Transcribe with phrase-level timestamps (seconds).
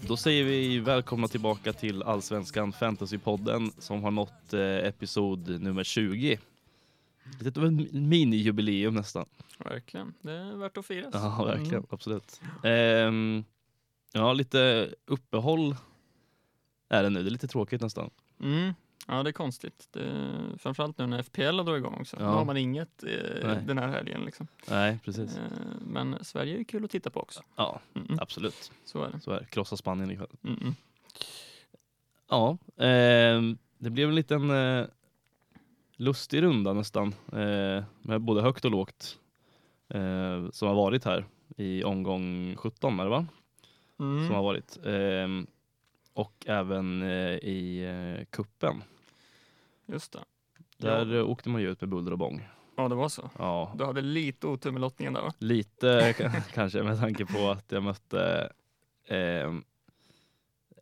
[0.00, 6.38] Då säger vi välkomna tillbaka till Allsvenskan Fantasypodden som har nått eh, episod nummer 20.
[7.40, 9.26] Lite av en minijubileum nästan.
[9.58, 11.10] Verkligen, det är värt att firas.
[11.14, 11.74] Ja, verkligen.
[11.74, 11.86] Mm.
[11.90, 12.40] Absolut.
[12.64, 13.44] Ehm,
[14.12, 15.76] ja, lite uppehåll
[16.88, 17.22] är det nu.
[17.22, 18.10] Det är lite tråkigt nästan.
[18.40, 18.74] Mm.
[19.10, 19.88] Ja, det är konstigt.
[19.92, 22.16] Det, framförallt nu när FPL har dragit igång också.
[22.20, 22.22] Ja.
[22.26, 24.20] Nu har man inget eh, den här helgen.
[24.24, 24.46] Liksom.
[24.70, 25.36] Nej, precis.
[25.36, 25.42] Eh,
[25.80, 27.42] men Sverige är kul att titta på också.
[27.56, 28.18] Ja, Mm.
[28.20, 28.72] absolut.
[28.84, 29.20] Så är det.
[29.20, 29.46] Så är det.
[29.46, 30.28] Krossa Spanien ikväll.
[30.44, 30.74] Mm.
[32.30, 34.84] Ja, ehm, det blev en liten eh,
[35.96, 37.14] lustig runda nästan.
[37.32, 39.18] Eh, med både högt och lågt.
[39.88, 41.24] Eh, som har varit här
[41.56, 43.26] i omgång 17 är det va?
[44.00, 44.26] Mm.
[44.26, 44.78] Som har varit.
[44.84, 45.46] Ehm,
[46.12, 47.84] och även eh, i
[48.18, 48.82] eh, kuppen.
[49.92, 50.24] Just det.
[50.76, 51.18] Där Ja.
[51.18, 52.48] eh, åkte man ju ut med buller och bång.
[52.76, 53.30] ja, det var så.
[53.38, 55.32] Ja, Du hade lite otur med lottningen där va?
[55.38, 56.14] lite
[56.52, 58.52] kanske med tanke på att jag mötte
[59.06, 59.64] ehm,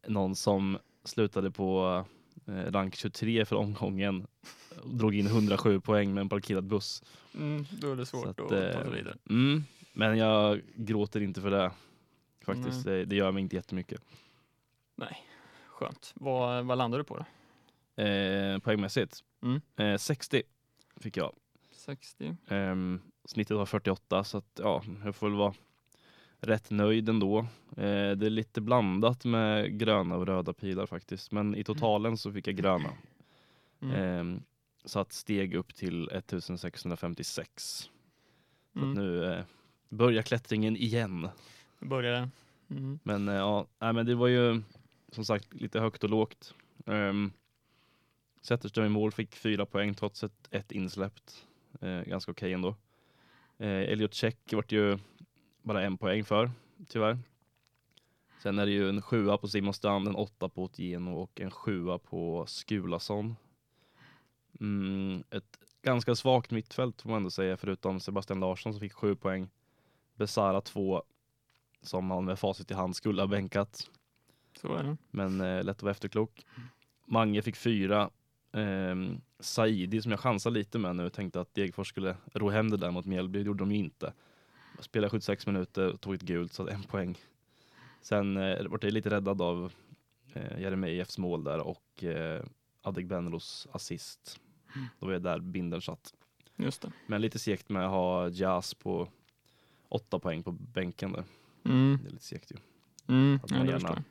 [0.07, 2.05] någon som slutade på
[2.47, 4.27] eh, rank 23 för omgången.
[4.85, 7.03] Drog in 107 poäng med en parkerad buss.
[7.35, 9.17] Mm, då är det svårt att, att, ta eh, sig vidare.
[9.31, 11.70] Mm, men jag gråter inte för det.
[12.45, 14.01] Faktiskt, det, det gör mig inte jättemycket.
[15.69, 16.13] Skönt.
[16.15, 17.25] Vad, vad landade du på då?
[17.97, 19.20] Eh, poängmässigt.
[19.42, 19.61] Mm.
[19.77, 20.42] Eh, 60
[20.97, 21.33] fick jag.
[21.72, 22.36] 60?
[22.48, 25.55] Ehm, snittet var 48 så att ja, jag får väl vara
[26.41, 27.39] rätt nöjd ändå.
[27.77, 31.33] Eh, det är lite blandat med gröna och röda pilar faktiskt.
[31.33, 32.91] Men i totalen så fick jag gröna.
[33.80, 33.94] Mm.
[33.97, 34.42] Ehm,
[34.84, 37.91] så att steg upp till 1656.
[38.72, 38.91] Så Mm.
[38.91, 39.44] att nu eh,
[39.89, 41.28] börjar klättringen igen.
[41.78, 42.28] Nu börjar det.
[42.70, 42.98] Mm.
[43.02, 44.62] Men eh, ja, nej, men det var ju
[45.12, 46.55] som sagt lite högt och lågt.
[46.86, 47.33] Um,
[48.46, 51.46] Zetterström i mål fick fyra poäng trots ett, ett insläppt.
[51.80, 52.77] Eh, ganska okej ändå.
[53.58, 54.98] Eh, Elliot Check vart ju
[55.62, 56.51] bara en poäng för,
[56.89, 57.18] tyvärr.
[58.42, 61.51] Sen är det ju en sjua på Simon Strand, en åtta på Otieno och en
[61.51, 63.36] sjua på Skulason.
[64.61, 69.17] Mm, ett ganska svagt mittfält får man ändå säga, förutom Sebastian Larsson som fick sju
[69.17, 69.48] poäng.
[70.14, 71.02] Besara två,
[71.83, 73.90] som man med facit i hand skulle ha bänkat.
[75.11, 76.46] Men eh, lätt att vara efterklok.
[77.06, 78.11] Mange fick fyra.
[78.56, 82.77] Ehm, Saidi som jag chansade lite med nu tänkte att Degerfors skulle ro hem det
[82.77, 83.39] där mot Mjällby.
[83.39, 84.12] Det gjorde de ju inte.
[84.80, 87.18] Spelade 76 minuter och tog ett gult så en poäng.
[88.00, 89.72] Sen eh, vart jag lite räddad av
[90.33, 92.44] eh, Jeremejeffs mål där och eh,
[92.83, 94.40] Adegbenros assist.
[94.98, 96.14] Då var jag där binden satt.
[96.56, 96.92] Just det.
[97.06, 99.08] Men lite segt med att ha Jazz på
[99.88, 101.24] åtta poäng på bänken där.
[101.64, 101.98] Mm.
[102.02, 102.56] Det är lite segt ju.
[103.08, 103.40] Mm.
[103.48, 104.02] Ja, man gärna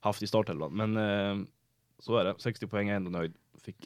[0.00, 0.72] haft i startelvan.
[0.72, 1.46] Men eh,
[1.98, 2.34] så är det.
[2.38, 3.34] 60 poäng är ändå nöjd.
[3.62, 3.76] Fick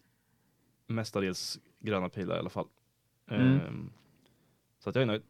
[0.86, 2.66] mestadels gröna pilar i alla fall.
[3.30, 3.56] Mm.
[3.56, 3.70] Eh,
[4.78, 5.22] så att jag är nöjd.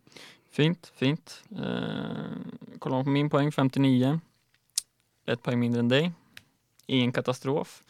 [0.50, 1.42] Fint, fint.
[1.50, 1.58] Eh,
[2.78, 4.20] kollar man på min poäng, 59.
[5.26, 6.12] Ett poäng mindre än dig.
[6.86, 7.82] Ingen katastrof.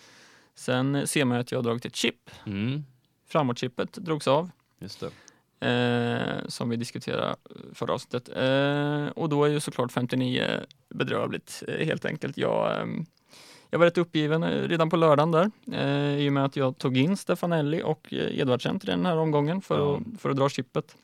[0.55, 2.31] Sen ser man att jag har dragit ett chip.
[2.47, 2.85] Mm,
[3.27, 5.05] Framåtchippet drogs av, just
[5.61, 5.69] det.
[5.69, 7.37] eh, som vi diskuterade
[7.73, 8.29] förra avsnittet.
[8.29, 12.37] Eh, och då är ju såklart 59 bedrövligt, eh, helt enkelt.
[12.39, 13.07] Jag, ehm,
[13.75, 16.79] jag var rätt uppgiven eh, redan på lördagen där, eh, i och med att jag
[16.79, 19.97] tog in Stefanelli och eh, Edvardsen till den här omgången för, Ja.
[20.15, 20.97] att, för att dra chippet.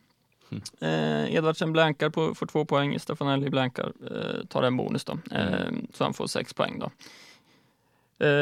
[0.50, 0.62] Mm.
[0.80, 5.18] Eh, Edvardsen blankar på, får två poäng, Stefanelli blankar, eh, tar en bonus då.
[5.30, 5.86] Eh, Mm.
[5.94, 6.90] Så han får sex poäng då.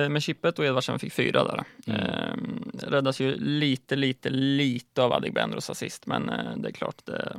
[0.08, 1.64] Med chippet och Edvardsen fick fyra där.
[1.86, 2.70] Mm.
[2.82, 7.36] Räddas ju lite, lite, lite av Adegbenros assist, men det är klart, det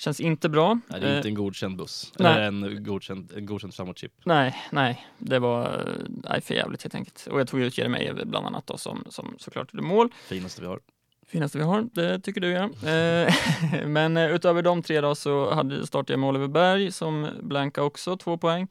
[0.00, 0.78] känns inte bra.
[0.88, 2.12] Nej, det är Eh, inte en godkänd buss.
[2.18, 2.32] nej.
[2.32, 4.12] Eller en godkänd, en godkänd framåtchip.
[4.24, 7.26] Nej, nej, det var eh, nej, för jävligt helt enkelt.
[7.30, 10.08] Och jag tog ut Jeremejeff bland annat då, som, som såklart gjorde mål.
[10.26, 10.80] Finaste vi har.
[11.26, 12.64] Finaste vi har, det tycker du ja.
[12.90, 13.34] Eh,
[13.86, 17.82] Men eh, utöver de tre då så hade startade jag med Oliver Berg som blanka
[17.82, 18.68] också, två poäng.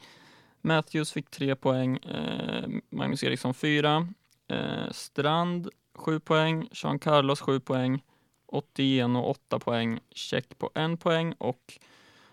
[0.61, 4.07] Matthews fick tre poäng, eh, Magnus Eriksson fyra,
[4.51, 8.03] eh, Strand sju poäng, Jean Carlos sju poäng,
[8.51, 11.73] Otieno åtta poäng, Check på en poäng och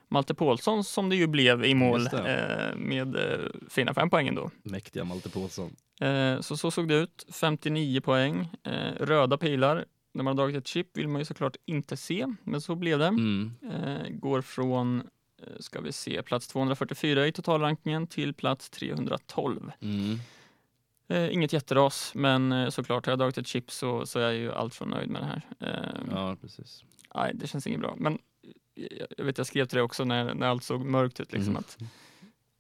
[0.09, 3.39] Malte Paulsson som det ju blev i mål eh, med eh,
[3.71, 4.51] fina fem poäng ändå.
[4.63, 5.77] Mäktiga Malte Paulsson.
[6.01, 7.27] Eh, Så så såg det ut.
[7.33, 8.49] 59 poäng.
[8.65, 9.85] Eh, Röda pilar.
[10.13, 12.99] När man har dragit ett chip vill man ju såklart inte se, men så blev
[12.99, 13.07] det.
[13.07, 13.53] Mm.
[13.73, 15.01] Eh, Går från,
[15.43, 19.73] eh, ska vi se, plats 244 i totalrankingen till plats 312.
[19.81, 20.19] Mm.
[21.09, 24.35] Eh, Inget jätteras, men eh, såklart har jag dragit ett chip så, så är jag
[24.35, 25.43] ju allt från nöjd med det här.
[25.61, 26.85] Eh, Ja, precis.
[27.15, 27.95] Nej, det känns inget bra.
[27.99, 28.19] Men
[28.75, 31.51] jag, jag vet, jag skrev till dig också när, när allt såg mörkt ut, liksom
[31.53, 31.61] Mm.
[31.61, 31.79] att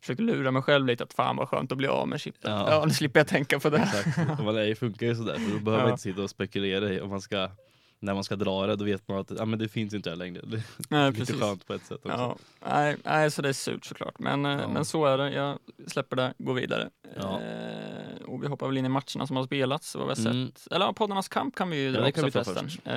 [0.01, 2.41] försökte lura mig själv lite att fan vad skönt att bli av med chipet.
[2.45, 2.71] Ja.
[2.71, 3.79] Ja, nu slipper jag tänka på det.
[3.79, 4.19] Exakt.
[4.45, 5.91] Man är, funkar ju sådär, för då behöver man Ja.
[5.91, 7.51] inte sitta och spekulera i om man ska
[7.99, 10.17] när man ska dra det, då vet man att ja, men det finns inte här
[10.17, 10.43] längre.
[10.47, 11.41] Det är Nej, lite precis.
[11.41, 12.09] skönt på ett sätt också.
[12.09, 12.37] Ja,
[12.69, 14.19] nej, nej, så det är surt såklart.
[14.19, 14.69] Men, eh, Ja.
[14.69, 15.31] men så är det.
[15.33, 16.89] Jag släpper det, går vidare.
[17.17, 17.41] Ja.
[17.41, 19.94] Eh, och vi hoppar väl in i matcherna som har spelats.
[19.94, 20.47] Vad vi har Mm.
[20.53, 20.73] sett.
[20.73, 22.93] Eller ja, poddarnas kamp kan vi ju Ja, dra det också förresten.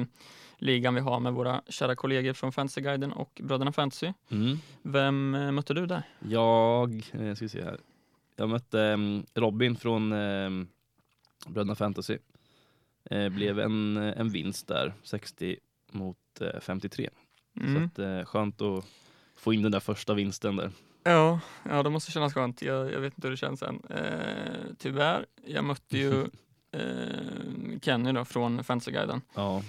[0.00, 0.06] Eh,
[0.58, 4.12] ligan vi har med våra kära kollegor från Fantasyguiden och Bröderna Fantasy.
[4.30, 4.58] Mm.
[4.82, 6.02] Vem eh, mötte du där?
[6.28, 7.78] Jag, eh, ska se här.
[8.36, 10.68] Jag mötte em, Robin från um,
[11.46, 12.18] Bröderna Fantasy.
[13.10, 15.56] Eh, blev en, eh, en vinst där, 60
[15.92, 17.08] mot eh, 53.
[17.60, 17.74] Mm.
[17.74, 18.84] Så att, eh, skönt att
[19.36, 20.70] få in den där första vinsten där.
[21.04, 21.40] Ja,
[21.70, 22.62] ja, det måste kännas skönt.
[22.62, 23.82] Jag, jag vet inte hur det känns än.
[23.90, 26.20] Eh, tyvärr, jag mötte ju
[26.72, 29.20] eh, Kenny då från Fantasyguiden.
[29.34, 29.62] Ja,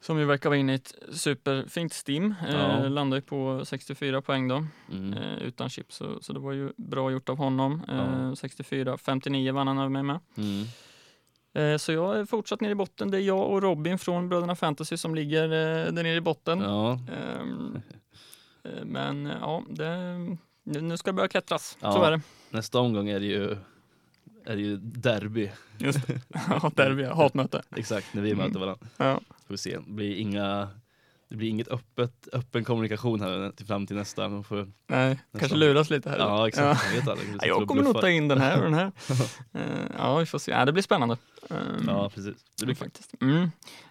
[0.00, 2.34] Som ju verkar vara inne i ett superfint stim.
[2.48, 2.88] Eh, Ja.
[2.88, 5.12] Landade ju på 64 poäng då, mm.
[5.12, 5.92] eh, utan chip.
[5.92, 7.82] Så, så det var ju bra gjort av honom.
[7.88, 7.96] Eh,
[8.28, 8.36] Ja.
[8.36, 10.18] 64, 59 vann han över mig med.
[10.36, 10.64] Mm.
[11.56, 13.10] Eh, så jag är fortsatt nere i botten.
[13.10, 16.60] Det är jag och Robin från Bröderna Fantasy som ligger eh, där nere i botten.
[16.60, 16.92] ja.
[16.92, 17.80] Ehm,
[18.64, 19.86] eh, men ja, det,
[20.64, 21.78] nu nu ska det börja klättras.
[21.80, 21.92] Ja.
[21.92, 22.20] Så är det.
[22.50, 23.50] nästa omgång är det ju,
[24.44, 25.50] är det ju derby.
[25.78, 26.20] Just det.
[26.48, 27.62] Ja, derby, hatmöte.
[27.76, 28.86] Exakt, när vi möter varandra.
[28.96, 29.20] Ja.
[29.46, 29.76] Får vi se.
[29.76, 30.68] Det blir, inga,
[31.34, 34.28] det blir inget öppet, öppen kommunikation här till fram till nästa.
[34.28, 36.18] Man får, Nej, kanske luras lite här.
[36.18, 36.84] ja, exakt.
[36.86, 37.28] Jag vet aldrig.
[37.34, 38.92] Ja, jag kommer nog ta in den här och den här.
[39.52, 39.62] Eh,
[39.98, 40.50] ja, vi får se.
[40.50, 41.16] Ja, det blir spännande.
[41.50, 42.34] Ehm, Ja, precis.
[42.58, 43.14] Det blir faktiskt.
[43.20, 43.42] Mm.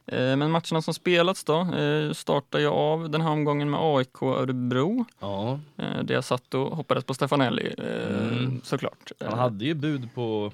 [0.05, 4.21] Eh, Men matcherna som spelats då eh, startar jag av den här omgången med AIK
[4.21, 5.05] Örebro.
[5.19, 8.61] Ja, Där jag satt och hoppades på Stefanelli Mm.
[8.63, 9.11] såklart.
[9.25, 10.51] han hade ju bud på,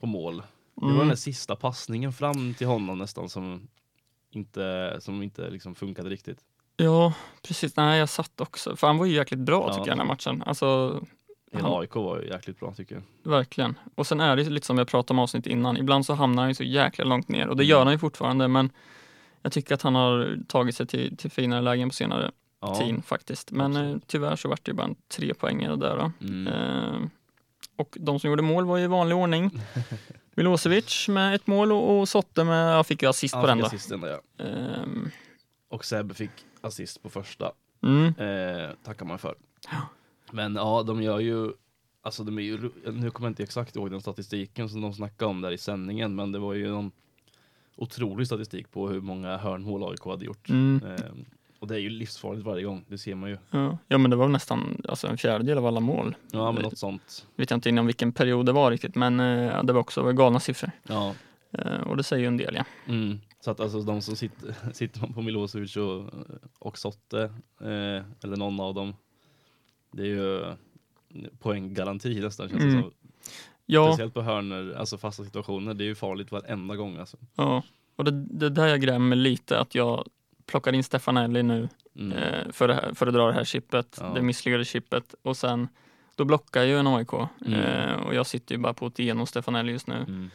[0.00, 0.42] på mål.
[0.76, 1.08] Det var Mm.
[1.08, 3.68] den sista passningen fram till honom nästan som
[4.30, 6.38] inte, som inte liksom funkade riktigt.
[6.76, 7.76] Ja, precis.
[7.76, 8.76] Nej, jag satt också.
[8.76, 9.74] För han var ju jäkligt bra Ja.
[9.74, 10.42] tycker jag den här matchen.
[10.46, 11.00] Alltså,
[11.52, 13.30] Hela Han- AIK var ju jäkligt bra tycker jag.
[13.30, 13.74] verkligen.
[13.94, 15.76] Och sen är det lite som jag pratade om avsnitt innan.
[15.76, 17.70] Ibland så hamnar han ju så jäkla långt ner och det Mm.
[17.70, 18.48] gör han ju fortfarande.
[18.48, 18.70] Men
[19.42, 22.30] jag tycker att han har tagit sig till, till finare lägen på senare
[22.60, 22.74] Ja.
[22.74, 23.50] tid faktiskt.
[23.52, 26.26] Men eh, tyvärr så vart det ju bara en tre poängare där då.
[26.26, 26.46] Mm.
[26.46, 27.00] Eh,
[27.80, 29.50] och de som gjorde mål var i vanlig ordning.
[30.34, 33.66] Milosevic med ett mål och, och Sotte med, jag fick ju assist på den då.
[33.66, 34.44] assisten ja.
[34.44, 35.10] Ehm,
[35.68, 36.30] Och Seb fick
[36.60, 37.52] assist på första.
[37.82, 39.34] mm, Eh, tackar man för.
[40.32, 41.52] Men ja, de gör ju,
[42.02, 45.30] alltså de är ju, nu kommer jag inte exakt ihåg den statistiken som de snackade
[45.30, 46.92] om där i sändningen, men det var ju någon
[47.76, 50.48] otrolig statistik på hur många hörnmål AIK hade gjort.
[50.48, 51.10] mm, Eh,
[51.60, 53.38] och det är ju livsfarligt varje gång, det ser man ju.
[53.50, 53.78] ja.
[53.88, 56.16] ja men det var nästan alltså, en fjärdedel av alla mål.
[56.32, 57.26] Ja, men något sånt.
[57.36, 60.40] Vet jag inte inom vilken period det var riktigt men eh, det var också galna
[60.40, 60.70] siffror.
[60.82, 61.14] Ja.
[61.52, 62.64] Eh, och det säger ju en del ja.
[62.88, 63.20] Mm.
[63.40, 66.10] Så att alltså de som sitter, sitter man på Milosevic och,
[66.58, 67.22] och Sotte,
[67.60, 68.94] eh, eller någon av dem,
[69.92, 70.44] det är ju
[71.38, 72.82] poänggaranti nästan känns det Mm.
[72.82, 72.92] som.
[73.66, 77.16] Ja, Speciellt på hörnor, alltså fasta situationer, det är ju farligt varenda gång alltså.
[77.34, 77.62] ja.
[77.96, 80.08] och det, det där jag grämer lite att jag
[80.50, 81.68] plockar in Stefanelli nu
[81.98, 82.18] Mm.
[82.18, 84.12] eh, för, här, för att dra det här chippet, Ja.
[84.14, 85.68] det misslyckade chippet och sen
[86.16, 87.12] då blockar ju en AIK
[87.46, 87.60] Mm.
[87.60, 89.94] eh, och jag sitter ju bara på ett genom Stefanelli just nu.
[89.96, 90.30] Mm.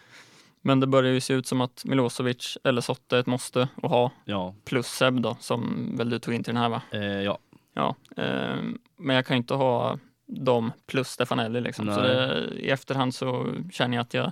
[0.61, 3.91] Men det börjar ju se ut som att Milosevic eller Sotte är ett måste att
[3.91, 6.81] ha Ja, plus Seb då som väl du tog in till den här va?
[6.91, 7.37] eh, ja.
[7.73, 8.55] Ja, eh,
[8.97, 11.85] men jag kan ju inte ha dem plus Stefanelli liksom.
[11.93, 14.31] Så det, i efterhand så känner jag att jag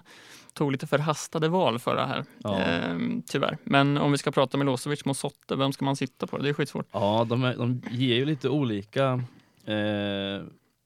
[0.53, 2.25] tog lite förhastade val för det här.
[2.43, 2.59] Ja.
[2.59, 2.97] Eh,
[3.27, 3.57] tyvärr.
[3.63, 6.37] Men om vi ska prata Milosevic mot Sotte, vem ska man sitta på?
[6.37, 6.87] Det är skitsvårt.
[6.91, 9.23] ja de, är, de ger ju lite olika,
[9.65, 10.43] eh,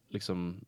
[0.10, 0.66] liksom,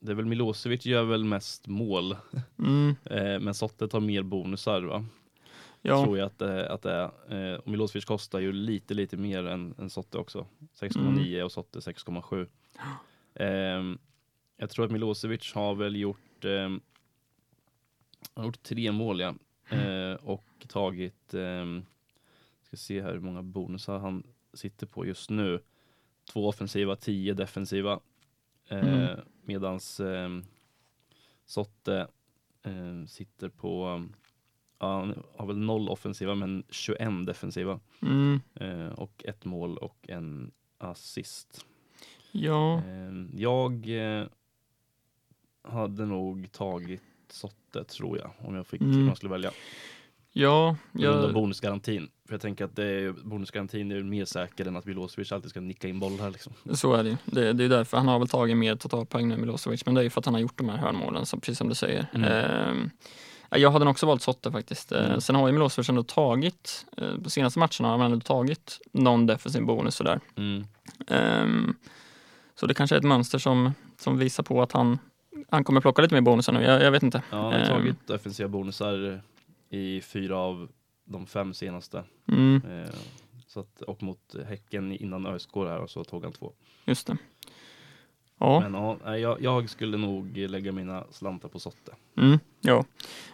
[0.00, 2.16] det är väl Milosevic gör väl mest mål,
[2.58, 5.04] Mm, eh, men Sotte tar mer bonusar va?
[5.82, 7.52] ja, Tror jag att, det- att det är.
[7.52, 10.46] Eh, och Milosevic kostar ju lite, lite mer än, än Sotte också.
[10.80, 10.98] 6,9
[11.32, 11.44] Mm.
[11.44, 12.46] och Sotte 6,7.
[13.34, 13.98] Ehm,
[14.56, 16.80] jag tror att Milosevic har väl gjort, ehm,
[18.34, 19.34] har gjort tre mål ja.
[19.70, 21.84] Eh, och tagit, ehm,
[22.62, 24.22] ska se här hur många bonusar han
[24.54, 25.60] sitter på just nu.
[26.32, 28.00] Två offensiva, tio defensiva.
[28.68, 29.20] Eh, Mm.
[29.44, 30.00] Medans
[31.44, 32.08] Sotte
[33.08, 34.02] sitter på,
[34.78, 37.80] ja, han har väl noll offensiva men 21 defensiva.
[38.02, 41.66] mm, Eh, och ett mål och en assist.
[42.32, 43.72] Ja, Eh, jag
[44.20, 44.26] eh,
[45.68, 48.96] hade nog tagit Sotte tror jag, om jag fick Mm.
[49.02, 49.50] om jag skulle välja.
[50.32, 52.08] ja, På jag, bonusgarantin.
[52.26, 55.60] För jag tänker att det är, bonusgarantin är mer säker än att Milosevic alltid ska
[55.60, 56.52] nicka in bollar liksom.
[56.74, 57.16] så är det.
[57.24, 60.02] Det, det är därför han har väl tagit mer totalpoäng nu Milosevic, men det är
[60.02, 62.06] ju för att han har gjort de här hörnmålen, som, precis som du säger.
[62.14, 62.90] Mm.
[63.50, 64.92] Eh, jag hade nog också valt Sotte faktiskt.
[64.92, 65.20] Eh, Mm.
[65.20, 69.26] Sen har ju Milosevic ändå tagit, eh, de senaste matcherna har han ändå tagit någon
[69.26, 70.20] defensiv bonus sådär.
[70.36, 70.64] Mm.
[72.62, 74.98] Ehm, så det kanske är ett mönster som, som visar på att han,
[75.50, 76.62] han kommer plocka lite mer bonusar nu.
[76.62, 77.22] Jag, jag vet inte.
[77.30, 77.66] Ja, han har Ehm.
[77.66, 79.20] tagit offensiva bonusar
[79.70, 80.68] i fyra av
[81.04, 82.04] de fem senaste.
[82.28, 82.90] Mm, Eh,
[83.46, 86.52] så att, och mot Häcken innan ÖSK här och så tog han två.
[86.84, 87.16] just det.
[88.38, 91.92] Ja, Men ja, jag, jag skulle nog lägga mina slantar på Sotte.
[92.16, 92.84] mm, ja.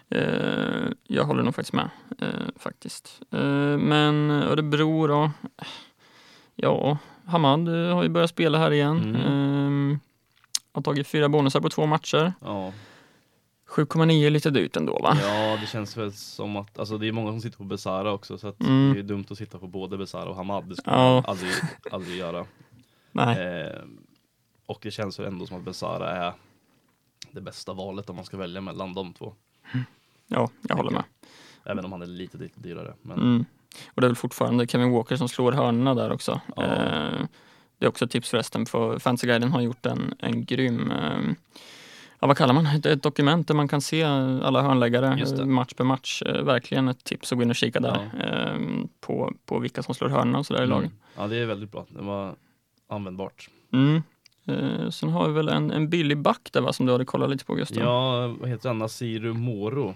[0.08, 3.20] Eh, jag håller nog faktiskt med, eh, faktiskt.
[3.30, 5.30] Eh, men Örebro då?
[6.54, 9.14] Ja, Hamad eh, har ju börjat spela här igen.
[9.16, 9.92] Mm.
[9.92, 9.98] Eh,
[10.72, 12.32] har tagit fyra bonusar på två matcher.
[12.40, 12.72] Ja.
[13.68, 15.18] 7,9 är lite dyrt ändå va?
[15.22, 18.38] ja, det känns väl som att, alltså det är många som sitter på Besara också
[18.38, 18.92] så att Mm.
[18.94, 20.68] det är dumt att sitta på både Besara och Hamad.
[20.68, 21.14] Det skulle Ja.
[21.14, 21.52] man aldrig,
[21.92, 22.46] aldrig göra.
[23.12, 23.38] Nej.
[23.62, 23.82] Eh,
[24.66, 26.32] och det känns väl ändå som att Besara är
[27.30, 29.34] det bästa valet om man ska välja mellan de två.
[30.26, 31.04] Ja, jag håller med.
[31.64, 32.94] Även om han är lite, lite dyrare.
[33.02, 33.44] Men Mm.
[33.88, 36.40] Och det är väl fortfarande Kevin Walker som slår hörnorna där också.
[36.56, 36.62] Ja.
[36.62, 37.26] Eh,
[37.78, 41.34] det är också ett tips förresten, för Fantasyguiden har gjort en, en grym eh,
[42.20, 45.44] Ja, vad kallar man ett, ett dokument där man kan se alla hörnläggare det.
[45.44, 46.22] match per match.
[46.22, 49.94] Eh, verkligen ett tips att gå in och kika där eh, på, på vilka som
[49.94, 50.90] slår hörnorna och sådär i laget.
[50.90, 50.98] mm.
[51.16, 51.86] Ja, det är väldigt bra.
[51.88, 52.34] Det var
[52.88, 53.48] användbart.
[53.72, 54.02] Mm.
[54.46, 57.30] Eh, sen har vi väl en, en billig back där va, som du hade kollat
[57.30, 57.82] lite på Gustav?
[57.82, 58.78] Ja, vad heter han?
[58.78, 59.94] Nasiru Moro.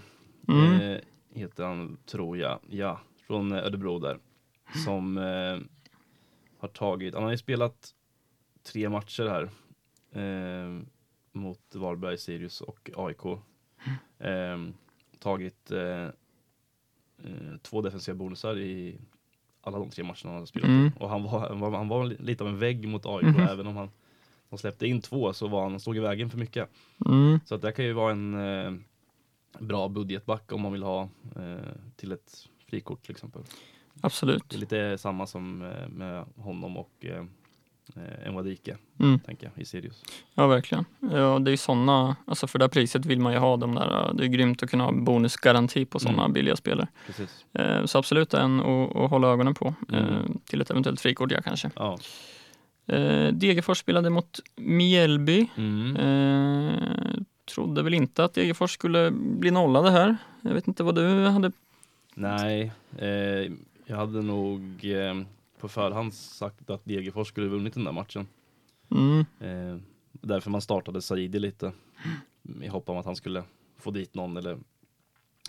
[0.49, 0.81] Mm.
[0.81, 0.99] Eh,
[1.35, 2.59] heter han, tror jag.
[2.69, 3.01] Ja,
[3.33, 4.19] från eh, Örebro där.
[4.85, 5.59] Som eh,
[6.59, 7.95] har tagit, han har ju spelat
[8.63, 9.49] tre matcher här.
[10.23, 10.81] Eh,
[11.33, 13.25] mot Varberg, Sirius och AIK.
[14.19, 14.59] Eh,
[15.19, 16.05] tagit eh,
[17.25, 18.99] eh, två defensiva bonusar i
[19.61, 20.69] alla de tre matcherna han har spelat.
[20.69, 20.91] Mm.
[21.01, 23.41] Och han var, han, var, han var lite av en vägg mot AIK, Mhm.
[23.41, 23.91] även om han
[24.49, 26.69] de släppte in två så var han, han stod i vägen för mycket.
[27.07, 27.41] Mm.
[27.45, 28.73] Så att det kan ju vara en eh,
[29.59, 31.57] bra budgetback om man vill ha eh,
[31.97, 33.43] till ett frikort till exempel.
[34.01, 34.43] Absolut.
[34.49, 37.25] Det är lite samma som eh, med honom och eh,
[37.97, 39.19] eh, Enwadike, Mm.
[39.21, 40.03] tänker jag, i Sirius.
[40.35, 40.85] Ja, verkligen.
[41.01, 43.75] Ja, det är ju sådana, alltså för det här priset vill man ju ha de
[43.75, 46.33] där, det är grymt att kunna ha bonusgaranti på sådana Mm.
[46.33, 46.89] billiga spelare.
[47.07, 47.45] Precis.
[47.53, 50.39] Eh, så absolut en att att hålla ögonen på eh, Mm.
[50.47, 51.71] till ett eventuellt frikort, ja kanske.
[51.77, 51.99] Ja.
[52.87, 55.49] Eh, Degerfors spelade mot Mjällby.
[55.57, 55.97] Mm.
[55.97, 57.21] Eh,
[57.55, 60.17] trodde väl inte att Degerfors skulle bli nollade här.
[60.41, 61.53] Jag vet inte vad du hade.
[62.15, 63.53] Nej, eh,
[63.87, 65.23] jag hade nog eh,
[65.59, 68.27] på förhand sagt att Degerfors skulle vunnit den där matchen.
[68.91, 69.79] Mm, Eh,
[70.13, 71.73] därför man startade Saidi lite.
[72.63, 73.45] I hopp om att han skulle
[73.79, 74.59] få dit någon eller,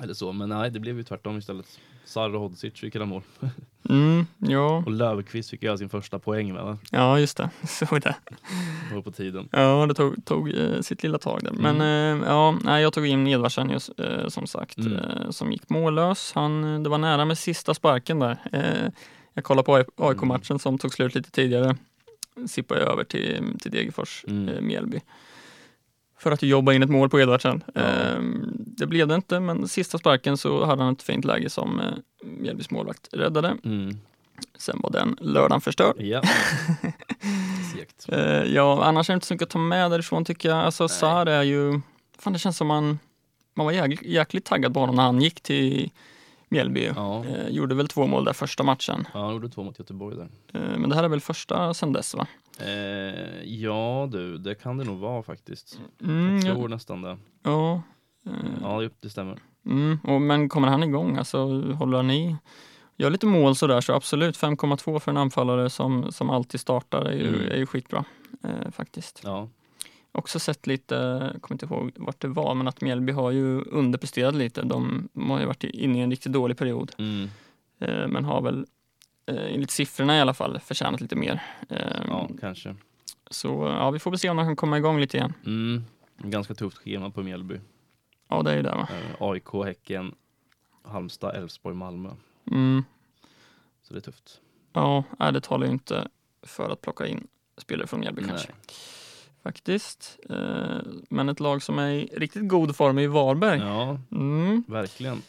[0.01, 0.32] eller så.
[0.32, 1.79] Men nej, det blev ju tvärtom istället.
[2.05, 3.22] Sarro Hodzic fick göra mål.
[3.89, 4.83] mm, ja.
[4.86, 6.77] Och Löfqvist fick göra sin första poäng med va?
[6.91, 7.50] ja, just det.
[7.67, 8.15] Så det.
[8.89, 9.50] Det var på tiden.
[9.51, 11.51] Ja, det tog, tog eh, sitt lilla tag där.
[11.51, 15.31] Men eh, ja, nej, jag tog in Edvardsen just, eh, som sagt, Mm.
[15.31, 16.31] som gick mållös.
[16.36, 18.38] Han, det var nära med sista sparken där.
[19.33, 21.75] Jag kollade på AIK-matchen som tog slut lite tidigare.
[22.48, 24.67] Sippade jag över till, till Degerfors, Mm.
[24.67, 25.01] Mjällby.
[26.23, 27.63] För att jobba in ett mål på Edvardsen.
[27.73, 27.81] Ja.
[27.81, 28.21] Eh,
[28.55, 31.85] det blev det inte, men sista sparken så hade han ett fint läge som eh,
[32.23, 33.57] Mjällbys målvakt räddade.
[33.63, 33.97] Mm.
[34.57, 35.95] Sen var den lördagen förstörd.
[35.99, 36.21] Ja.
[38.07, 40.57] Eh, ja, annars är det inte så mycket att ta med därifrån tycker jag.
[40.57, 40.87] Alltså.
[40.87, 41.81] Sar är ju,
[42.19, 42.99] fan det känns som man,
[43.53, 45.91] man var jäkligt, jäkligt taggad på honom när han gick till
[46.49, 46.91] Mjällby.
[46.95, 47.25] Ja.
[47.25, 49.07] Eh, gjorde väl två mål där första matchen.
[49.13, 50.29] ja, han gjorde två mot Göteborg där.
[50.53, 52.27] Eh, men det här är väl första sen dess va?
[52.60, 55.79] Eh, ja du, det kan det nog vara faktiskt.
[56.03, 56.53] Mm, Jag ja.
[56.55, 57.17] tror nästan det.
[57.43, 57.81] ja.
[58.25, 58.31] Eh,
[58.62, 59.39] Ja, det- stämmer.
[59.65, 61.38] Mm, och, men kommer han igång, alltså
[61.72, 62.36] håller han i?
[62.98, 67.12] Gör lite mål sådär så absolut 5,2 för en anfallare som, som alltid startar är
[67.15, 67.51] ju, Mm.
[67.51, 68.05] är ju skitbra.
[68.43, 69.22] Eh, faktiskt.
[69.24, 69.48] Ja.
[70.12, 70.95] också sett lite,
[71.33, 74.62] jag kommer inte ihåg vart det var, men att Mjällby har ju underpresterat lite.
[74.62, 77.29] De har ju varit inne i en riktigt dålig period, Mm.
[77.79, 78.65] eh, men har väl
[79.25, 81.43] eh, enligt siffrorna i alla fall förtjänat lite mer.
[81.69, 82.75] Eh, Ja, kanske.
[83.31, 83.47] Så
[83.79, 85.33] ja, vi får väl se om de kan komma igång lite igen.
[85.45, 85.83] Mm.
[86.17, 87.59] Ganska tufft schema på Mjällby.
[88.29, 88.87] Ja, det är ju det va.
[88.91, 90.15] Eh, AIK, Häcken,
[90.83, 92.09] Halmstad, Elfsborg, Malmö.
[92.51, 92.83] Mm.
[93.83, 94.39] Så det är tufft.
[94.73, 96.07] Ja, det talar ju inte
[96.43, 97.27] för att plocka in
[97.57, 98.51] spelare från Mjällby kanske.
[99.43, 100.19] Faktiskt.
[100.29, 100.77] Eh,
[101.09, 103.59] Men ett lag som är i riktigt god form är ju Varberg.
[103.59, 104.63] Ja, Mm.
[104.67, 105.21] verkligen.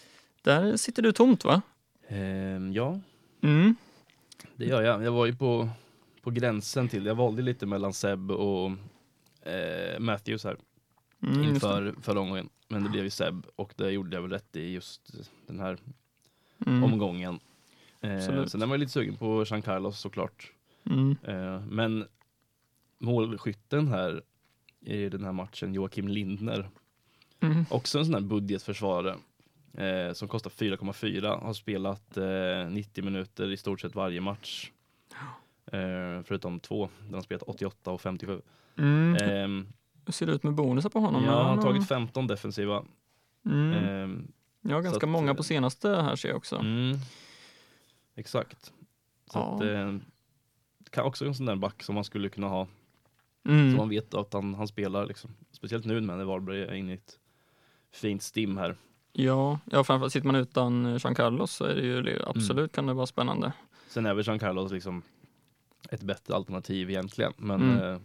[0.42, 1.62] Där sitter du tomt va?
[2.08, 3.00] Ehm, ja,
[3.44, 3.76] Mm.
[4.56, 5.02] det gör jag.
[5.04, 5.68] Jag var ju på,
[6.22, 7.06] på gränsen till.
[7.06, 8.70] Jag valde lite mellan Seb och
[9.42, 10.56] eh, Matthews här
[11.22, 12.48] Mm, inför förra omgången.
[12.68, 15.12] Men det blev ju Seb och det gjorde jag väl rätt i just
[15.46, 15.78] den här
[16.66, 16.84] Mm.
[16.84, 17.38] omgången.
[18.00, 20.52] Eh, sen är man ju lite sugen på Jean Carlos såklart.
[20.90, 21.16] Mm.
[21.22, 22.04] Eh, men
[22.98, 24.22] målskytten här
[24.80, 26.70] i den här matchen, Joakim Lindner,
[27.40, 27.64] Mm.
[27.70, 29.16] också en sån här budgetförsvarare
[29.74, 34.70] eh, som kostar 4,4, har spelat eh, 90 minuter i stort sett varje match.
[35.66, 38.40] Eh, förutom två, där han spelat 88 och 57.
[38.78, 39.16] Mm.
[39.16, 39.66] Ehm,
[40.06, 41.24] Hur ser det ut med bonusar på honom?
[41.24, 42.84] jag har Ja, tagit 15 defensiva.
[43.46, 43.72] Mm.
[43.72, 44.32] Ehm,
[44.66, 46.56] Ja, ganska att, många eh, på senaste här ser jag också.
[46.56, 46.96] Mm.
[48.14, 48.64] Exakt.
[49.30, 49.54] Så Ja.
[49.56, 49.96] att, eh,
[50.90, 52.66] kan också en sån där back som man skulle kunna ha.
[53.48, 53.70] Mm.
[53.70, 55.30] Så man vet att han, han spelar liksom.
[55.52, 57.18] Speciellt nu när Varberg är inne i ett
[57.92, 58.76] fint stim här.
[59.16, 62.86] Ja, ja, framförallt sitter man utan eh, Jean Carlos så är det ju absolut kan
[62.86, 63.52] det vara spännande.
[63.88, 65.02] Sen är väl Jean Carlos liksom
[65.90, 67.32] ett bättre alternativ egentligen.
[67.36, 67.94] Men Mm.
[67.94, 68.00] eh,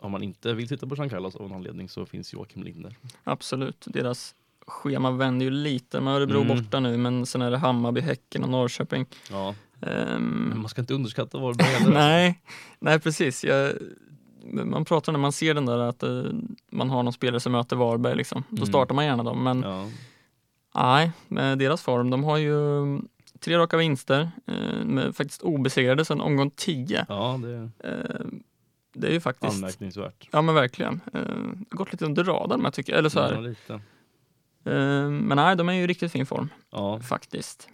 [0.00, 2.94] om man inte vill sitta på Jean Carlos av någon anledning så finns Joakim Linder.
[3.24, 3.84] Absolut.
[3.88, 4.34] Deras
[4.66, 6.48] schema vänder ju lite med Örebro Mm.
[6.56, 9.06] borta nu, men sen är det Hammarby, Häcken och Norrköping.
[9.30, 11.90] Ja, Ehm, men man ska inte underskatta Varberg heller.
[11.94, 12.42] nej,
[12.78, 13.44] nej, precis.
[13.44, 13.74] Jag,
[14.52, 16.22] man pratar när man ser den där att eh,
[16.70, 18.42] man har någon spelare som möter Varberg, liksom.
[18.50, 18.66] då Mm.
[18.66, 19.44] startar man gärna dem.
[19.44, 19.86] Men Ja.
[20.74, 22.52] nej, med deras form, de har ju
[23.40, 27.06] tre raka vinster, eh, med faktiskt obesegrade sedan omgång 10.
[27.08, 28.26] ja, det är Eh,
[28.98, 30.28] det är ju faktiskt, anmärkningsvärt.
[30.32, 31.20] ja men verkligen, eh,
[31.70, 33.54] gått lite under radarn med tycker jag, eller så här.
[33.66, 33.74] Ja.
[34.72, 36.48] Eh, men nej, de är ju i riktigt fin form.
[36.70, 37.68] Ja, faktiskt.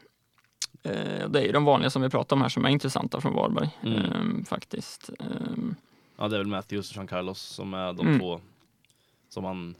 [0.83, 3.35] Eh, det är ju de vanliga som vi pratar om här som är intressanta från
[3.35, 3.71] Varberg.
[3.83, 3.99] Mm.
[4.38, 5.11] Eh, faktiskt.
[6.23, 8.19] Ja, det är väl Matthews och Jean Carlos som är de Mm.
[8.21, 8.41] två
[9.29, 9.75] som man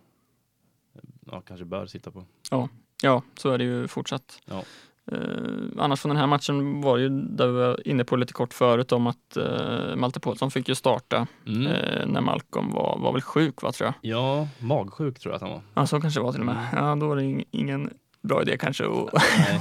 [1.31, 2.25] ja, kanske bör sitta på.
[3.03, 4.41] ja, så är det ju fortsatt.
[4.45, 4.63] Ja.
[5.13, 5.19] Eh,
[5.79, 8.93] annars från den här matchen var ju där vi var inne på lite kort förut
[8.93, 11.67] om att eh, Malte Paulsson fick ju starta Mm.
[11.67, 13.95] eh, när Malcolm var, var väl sjuk va tror jag.
[14.13, 15.63] Ja, magsjuk tror jag att han var.
[15.75, 16.69] Ja så kanske det var till och med.
[16.73, 16.85] Mm.
[16.87, 17.91] Ja då var det ing- ingen
[18.23, 18.85] bra idé kanske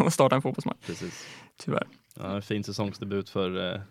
[0.06, 0.86] att starta en fotbollsmatch.
[0.86, 1.28] precis.
[1.58, 1.88] Tyvärr.
[2.20, 3.82] Ja, en fin säsongsdebut för, eh,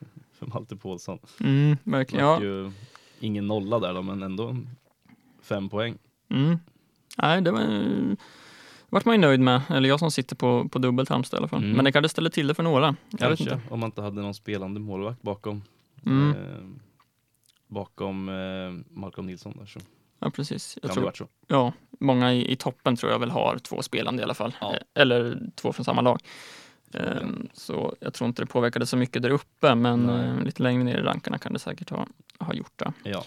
[0.41, 1.19] för Malte Paulsson.
[1.41, 2.27] Mm, verkligen.
[2.27, 2.43] Ja.
[2.43, 2.73] ju
[3.21, 4.57] ingen nolla där då, men ändå
[5.43, 5.99] fem poäng.
[6.29, 6.59] Mm.
[7.17, 8.17] Nej, det var,
[8.89, 9.63] vart man ju nöjd med.
[9.69, 11.63] Eller jag som sitter på, på dubbelt Halmstad i alla fall.
[11.63, 11.77] Mm.
[11.77, 12.97] Men det kanske ställer till det för några.
[13.19, 13.61] Kanske, inte.
[13.71, 15.63] om man inte hade någon spelande målvakt bakom.
[16.07, 16.31] Mm.
[16.31, 16.37] Eh,
[17.69, 19.81] bakom eh, Malcolm Nilsson där så
[20.19, 20.79] Ja, precis.
[20.83, 21.13] Jag tror,
[21.47, 24.57] ja, många i, i toppen tror jag väl har två spelande i alla fall.
[24.61, 24.75] Ja.
[24.75, 26.21] Eh, Eller två från samma lag.
[26.95, 30.27] Ehm, så jag tror inte det påverkade så mycket där uppe, men Nej.
[30.29, 32.07] eh, lite längre ner i rankarna kan det säkert ha,
[32.39, 32.93] ha gjort det.
[33.03, 33.25] Ja.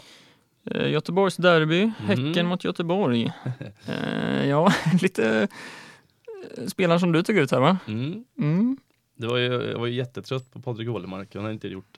[0.71, 1.93] Eh, Göteborgs derby, Mhm.
[2.27, 3.31] Häcken mot Göteborg.
[4.47, 5.47] Ja, lite
[6.57, 7.77] eh, spelare som du tog ut här va?
[7.87, 8.23] Mm.
[8.39, 8.77] Mm.
[9.17, 11.35] Det var ju, jag var ju jättetrött på Patrik Ålemark.
[11.35, 11.97] Han har inte gjort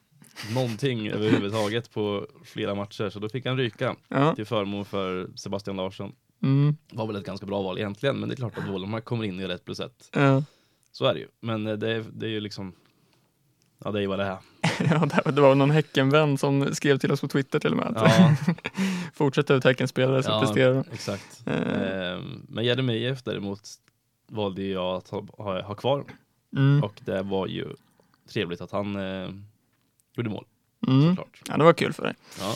[0.53, 3.09] någonting överhuvudtaget på flera matcher.
[3.09, 4.35] Så då fick han ryka Ja.
[4.35, 6.11] till förmån för Sebastian Larsson.
[6.43, 6.77] Mm.
[6.91, 9.39] var väl ett ganska bra val egentligen, men det är klart att Ålemark kommer in
[9.39, 10.09] i rätt plus ett.
[10.13, 10.43] Ja.
[10.97, 11.27] Så är det ju.
[11.41, 12.73] Men eh, det är, det är ju liksom,
[13.83, 14.37] ja det är ju vad det är.
[15.23, 17.93] Ja, det- var någon Häckenvän som skrev till oss på Twitter till och med.
[17.95, 18.35] Ja,
[19.13, 20.39] Fortsätt ut Häckenspelare så Ja.
[20.41, 21.41] presterar exakt.
[21.47, 23.61] Eh, Men Jeremejeff däremot
[24.27, 26.03] valde jag att ha, ha, ha kvar
[26.55, 26.83] Mm.
[26.83, 27.67] och det var ju
[28.29, 29.29] trevligt att han eh,
[30.15, 30.45] gjorde mål
[30.87, 31.09] Mm.
[31.09, 31.41] såklart.
[31.47, 32.13] Ja, det var kul för dig.
[32.39, 32.55] Ja,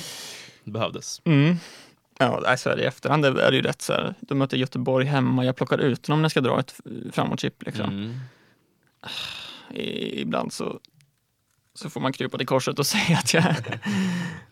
[0.64, 1.22] det behövdes.
[1.26, 1.56] Mm.
[2.22, 3.26] Ja, nej, så är det i efterhand.
[3.26, 4.14] Är det ju rätt så här.
[4.22, 5.46] De möter Göteborg hemma.
[5.46, 6.80] Jag plockar ut dem när jag ska dra ett
[7.12, 7.64] framåtchip.
[7.66, 7.86] Liksom.
[7.90, 8.20] Mm.
[9.72, 10.80] I, ibland så,
[11.74, 13.44] så får man krypa till korset och säga att jag,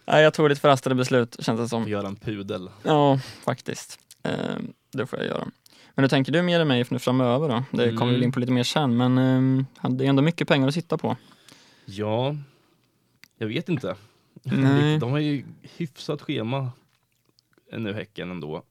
[0.05, 1.87] nej, jag tog lite förhastade beslut, känns det som.
[1.87, 2.69] göra en pudel.
[2.83, 3.99] Ja, faktiskt.
[4.23, 4.31] Eh,
[4.91, 5.47] det får jag göra.
[5.95, 7.63] Men hur tänker du än mig nu framöver då?
[7.77, 8.23] Det kommer vi Mm.
[8.23, 9.17] in på lite mer sen, men
[9.83, 11.17] eh, det är ändå mycket pengar att sitta på.
[11.85, 12.35] Ja,
[13.37, 13.95] jag vet inte.
[14.43, 14.97] Nej.
[14.99, 15.45] De har ju
[15.77, 16.71] hyfsat schema
[17.71, 18.63] nu Häcken ändå.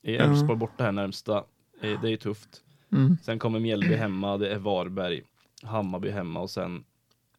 [0.00, 0.10] Ja.
[0.12, 1.36] Elfsborg borta här närmsta,
[1.82, 2.62] eh, det är ju tufft.
[2.92, 3.16] Mm.
[3.22, 5.22] Sen kommer Mjällby hemma, det är Varberg,
[5.62, 6.84] Hammarby hemma och sen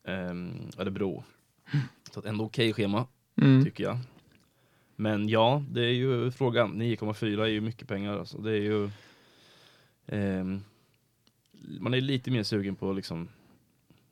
[0.04, 1.24] ehm, Örebro.
[2.12, 3.08] Så att ändå okej schema,
[3.42, 3.64] Mm.
[3.66, 3.98] tycker jag.
[4.96, 6.82] Men ja, det är ju frågan.
[6.82, 8.18] 9,4 är ju mycket pengar.
[8.20, 8.38] Alltså.
[8.38, 8.90] Det är ju...
[10.08, 10.62] ehm,
[11.80, 13.30] man är lite mer sugen på liksom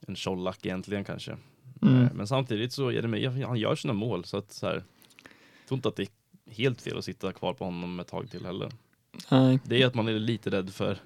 [0.07, 1.37] en Colak egentligen kanske.
[1.81, 2.01] Mm.
[2.03, 4.73] Eh, Men samtidigt så är det med, han gör sina mål så att så här,
[4.73, 6.11] jag tror inte att det
[6.51, 8.71] helt fel att sitta kvar på honom ett tag till heller.
[9.29, 9.59] Nej.
[9.63, 10.97] Det är att man är lite rädd för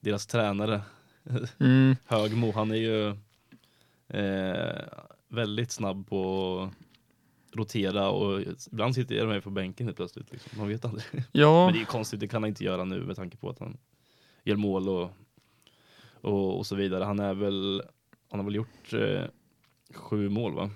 [0.00, 0.80] deras tränare
[1.58, 1.96] Mm.
[2.06, 2.52] Högmo.
[2.52, 3.08] Han är ju
[4.08, 4.82] eh,
[5.28, 6.70] väldigt snabb på
[7.50, 8.40] att rotera och
[8.72, 10.32] ibland sitter de på bänken helt plötsligt.
[10.32, 10.58] Liksom.
[10.58, 11.04] Man vet aldrig.
[11.32, 13.58] Ja, Men det är konstigt, det kan han inte göra nu med tanke på att
[13.58, 13.76] han
[14.44, 15.10] gör mål och,
[16.20, 17.04] och, och så vidare.
[17.04, 17.82] Han är väl,
[18.30, 19.22] han har väl gjort eh,
[19.94, 20.70] sju mål va?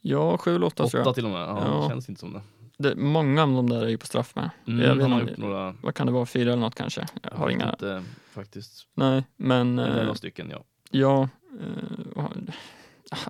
[0.00, 1.14] ja, sju eller åtta tror Åtta jag.
[1.14, 1.82] till och med, ja, Ja.
[1.82, 2.42] det känns inte som det.
[2.78, 4.50] Det, många av de där är ju på straff med.
[4.66, 5.40] Mm, Jag vet har inte.
[5.40, 7.06] några, Vad kan det vara, fyra eller något kanske?
[7.22, 10.64] Jag har vet inga, inte faktiskt, nej, men men det är eh, några stycken ja.
[10.90, 11.28] ja.
[11.60, 12.50] eh, han-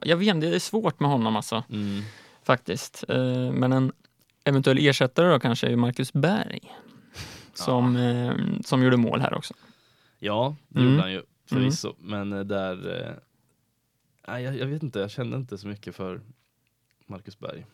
[0.02, 2.02] jag vet inte, det är svårt med honom alltså, Mm.
[2.42, 3.04] faktiskt.
[3.08, 3.92] Eh, men en
[4.44, 6.60] eventuell ersättare då kanske är ju Marcus Berg.
[7.54, 9.54] Som, eh, som gjorde mål här också.
[10.18, 10.90] Ja, det Mm.
[10.92, 13.00] gjorde han ju förvisso, men eh, där,
[14.26, 16.20] eh, jag, jag vet inte, jag kände inte så mycket för
[17.06, 17.66] Marcus Berg.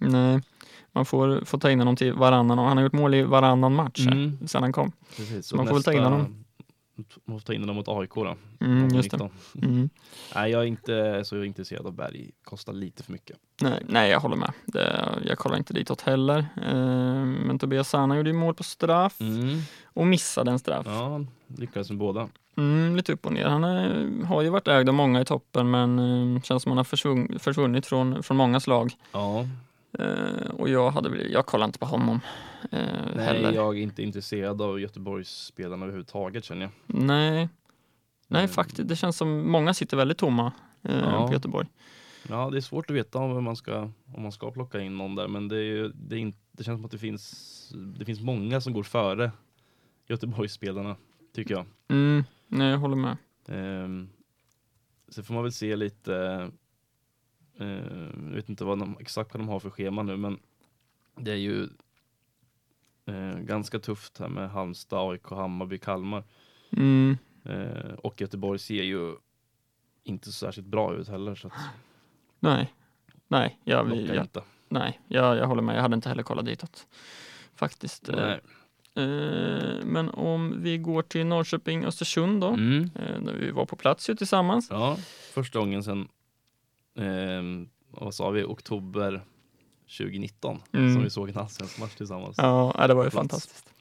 [0.00, 0.40] Nej,
[0.92, 3.74] man får, får ta in honom till varannan och han har gjort mål i varannan
[3.74, 4.48] match här, Mm.
[4.48, 4.92] sen han kom.
[5.16, 6.44] Precis, Man får väl ta in honom.
[7.24, 8.36] Man får ta in dem mot AIK då.
[8.60, 9.16] Mm, just det.
[9.16, 9.30] 19.
[9.62, 9.90] Mm.
[10.34, 12.30] Nej, jag är inte så intresserad av Berg.
[12.44, 13.36] Kostar lite för mycket.
[13.62, 14.52] Nej, nej, jag håller med.
[14.66, 16.38] Det, jag kollar inte ditåt heller.
[16.38, 19.58] Eh, men Tobias Sana gjorde ju mål på straff Mm.
[19.84, 20.86] och missade en straff.
[20.88, 22.28] Ja, lyckades med båda.
[22.56, 23.46] Mm, lite upp och ner.
[23.46, 25.98] Han är, har ju varit ägd av många i toppen men
[26.36, 28.92] eh, känns som han har försvunnit från, från många slag.
[29.12, 29.46] Ja,
[29.98, 32.20] Eh, och jag, hade, väl- jag kollar inte på honom
[32.70, 32.78] eh,
[33.16, 33.52] nej, heller.
[33.52, 36.70] jag är inte intresserad av Göteborgsspelarna överhuvudtaget känner jag.
[36.86, 37.48] Nej,
[38.28, 38.48] nej Mm.
[38.48, 38.88] faktiskt.
[38.88, 41.26] Det känns som många sitter väldigt tomma eh, Ja.
[41.26, 41.66] på Göteborg.
[42.28, 43.78] Ja, det är svårt att veta om man ska,
[44.14, 46.78] om man ska plocka in någon där, men det, är, det, är inte, det känns
[46.78, 49.32] som att det finns, det finns många som går före
[50.08, 50.96] Göteborgsspelarna,
[51.34, 51.66] tycker jag.
[51.88, 53.16] Mm, nej, jag håller med.
[53.84, 54.08] Um,
[55.08, 56.50] så får man väl se lite,
[57.64, 60.38] jag vet inte vad de, exakt vad de har för schema nu, men
[61.16, 61.68] det är ju
[63.06, 66.24] eh, ganska tufft här med Halmstad, AIK, Hammarby, Kalmar.
[66.70, 69.14] Mm, Eh, och Göteborg ser ju
[70.04, 71.52] inte så särskilt bra ut heller, så att
[72.40, 72.74] nej,
[73.28, 74.42] nej, jag, jag, inte.
[74.68, 75.76] nej jag, jag håller med.
[75.76, 76.86] Jag hade inte heller kollat ditåt.
[77.54, 78.08] Faktiskt.
[78.08, 78.40] Eh, Nej.
[78.94, 82.48] Eh, men om vi går till Norrköping, Östersund då.
[82.48, 82.90] Mm.
[82.94, 84.68] Eh, där vi var på plats ju tillsammans.
[84.70, 84.96] Ja,
[85.34, 86.08] första gången sedan,
[86.96, 89.20] ehm, vad sa vi, oktober
[89.98, 90.92] 2019 Mm.
[90.94, 92.34] som vi såg en allsvensk match tillsammans.
[92.38, 93.74] Ja, Ja, ja, det var ju fantastiskt.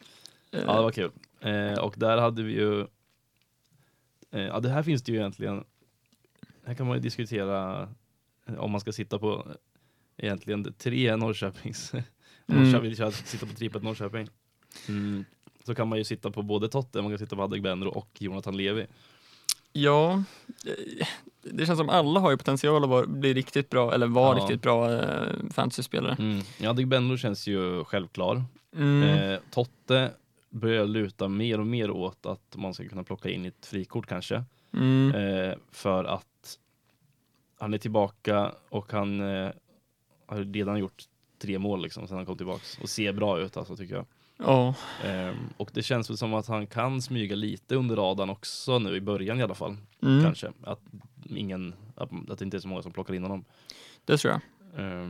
[0.52, 1.12] Eh, det var kul.
[1.40, 2.82] Eh, och där hade vi ju,
[4.32, 5.64] eh, ja det här finns det ju egentligen,
[6.66, 7.90] här kan man ju diskutera
[8.46, 9.56] eh, om man ska sitta på eh,
[10.26, 12.02] egentligen tre Norrköpings, om
[12.48, 12.72] man Mm.
[12.72, 14.28] kör- vill köra, sitta på trippet Norrköping.
[14.88, 15.26] Mm.
[15.64, 18.58] Så kan man ju sitta på både Totte, man kan sitta på Adegbenro och Jonathan
[18.58, 18.88] Levi.
[19.74, 20.24] Ja,
[20.66, 21.08] eh,
[21.42, 24.44] det känns som alla har ju potential att bli riktigt bra, eller vara Ja.
[24.44, 26.16] riktigt bra eh, fantasyspelare.
[26.20, 26.42] Mm.
[26.60, 28.44] Ja, Adegbenro känns ju självklar.
[28.76, 29.04] Mm.
[29.04, 30.12] Eh, Totte
[30.50, 34.44] börjar luta mer och mer åt att man ska kunna plocka in ett frikort kanske.
[34.74, 35.16] Mm.
[35.16, 36.58] Eh, för att
[37.60, 39.50] han är tillbaka och han eh,
[40.26, 41.04] har redan gjort
[41.42, 44.06] tre mål liksom sedan han kom tillbaks och ser bra ut alltså tycker jag.
[44.44, 44.74] Ja,
[45.04, 48.96] Eh, och det känns väl som att han kan smyga lite under radarn också nu
[48.96, 49.78] i början i alla fall.
[50.04, 50.24] mm.
[50.24, 50.52] Kanske.
[50.64, 50.82] Att,
[51.30, 53.46] ingen, att, att det inte är så många som plockar in honom.
[54.06, 54.42] det tror jag.
[54.86, 55.08] Eh,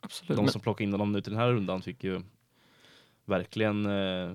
[0.00, 0.36] Absolut.
[0.36, 2.20] de Men, som plockar in honom nu till den här rundan fick ju
[3.24, 4.30] verkligen eh,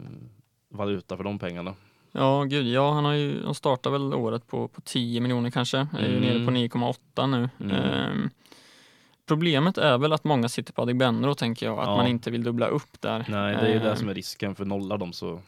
[0.69, 1.75] valuta för de pengarna.
[2.11, 5.77] ja, gud, ja, han har ju, de startar väl året på, på 10 miljoner kanske,
[5.77, 6.21] är Mm.
[6.21, 7.49] nere på 9,8 nu.
[7.59, 7.75] Mm.
[7.75, 8.29] Ehm,
[9.29, 11.95] problemet är väl att många sitter på Adegbenro tänker jag, att Ja.
[11.95, 13.25] man inte vill dubbla upp där.
[13.29, 15.41] Nej, det är ju det Ehm, som är risken för nollar dem så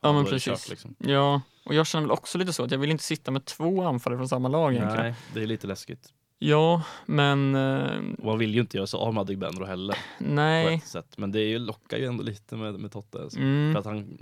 [0.00, 0.70] Ja, men det kört, precis.
[0.70, 0.94] liksom.
[0.98, 3.82] Ja, och jag känner väl också lite så att jag vill inte sitta med två
[3.82, 5.04] anfallare från samma lag egentligen.
[5.04, 6.12] Nej, det är lite läskigt.
[6.38, 10.82] Ja, men eh, Och man vill ju inte göra sig av med Adegbenro heller nej.
[11.16, 13.18] Men det är ju, lockar ju ändå lite med, med Totte.
[13.22, 13.38] Alltså.
[13.38, 13.72] Mm.
[13.72, 14.18] För att han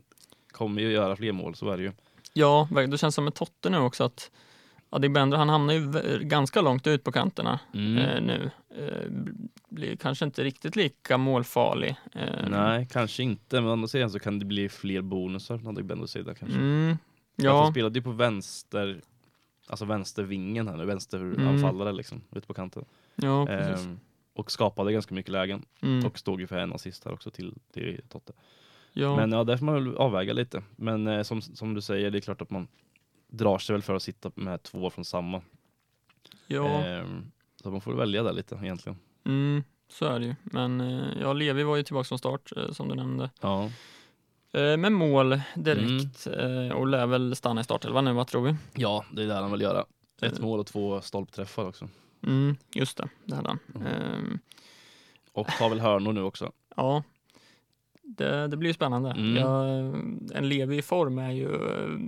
[0.52, 1.92] kommer ju göra fler mål, så är det ju.
[2.32, 4.30] Ja, det känns som med Totte nu också att
[4.90, 7.98] Adegbenro, han hamnar ju ganska långt ut på kanterna Mm.
[7.98, 8.50] eh, nu.
[8.78, 9.10] Eh,
[9.68, 11.96] blir kanske inte riktigt lika målfarlig.
[12.14, 13.60] Eh, Nej, kanske inte.
[13.60, 16.58] Men å andra sidan så kan det bli fler bonusar från Adegbenros sida kanske.
[16.58, 16.98] Mm,
[17.36, 17.62] Ja.
[17.62, 19.00] Han spelade ju på vänster,
[19.66, 22.84] alltså vänstervingen här nu, vänsteranfallare liksom, ute på kanten.
[23.22, 23.30] Mm.
[23.30, 23.86] ja, precis.
[23.86, 24.00] Ehm,
[24.34, 25.64] och skapade ganska mycket lägen.
[25.82, 28.32] Mm, Och stod ju för en assist här också till, till Totte.
[28.92, 30.62] ja, Men ja, där får man väl avväga lite.
[30.76, 32.68] Men eh, som, som du säger, det är klart att man
[33.28, 35.42] drar sig väl för att sitta med två från samma.
[36.46, 37.30] ja Ehm,
[37.62, 38.98] så man får välja där lite egentligen.
[39.24, 40.34] mm, så är det ju.
[40.42, 43.30] Men eh, ja, Levi var ju tillbaka från start eh, som du nämnde.
[43.40, 43.70] Ja,
[44.52, 48.56] Eh, med mål direkt eh, och lär väl stanna i startelvan nu, vad tror vi?
[48.74, 49.84] ja det är där han vill göra.
[50.22, 51.88] Ett mål och två stolpträffar också.
[52.22, 53.58] Mm, just det, det hade han.
[53.74, 53.86] Mm.
[53.86, 54.38] Ehm,
[55.32, 56.52] Och tar väl hörnor nu också.
[56.76, 57.02] Ja,
[58.16, 59.10] det, det blir ju spännande.
[59.10, 59.36] Mm.
[59.36, 59.64] Ja,
[60.38, 61.48] en Levi i form är ju,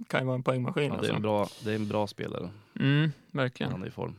[0.09, 0.85] kan ju vara en poängmaskin.
[0.85, 1.15] Ja, det, är alltså.
[1.15, 2.51] en bra, det är en bra spelare.
[2.81, 3.73] Mm, verkligen.
[3.73, 4.15] Han är i form.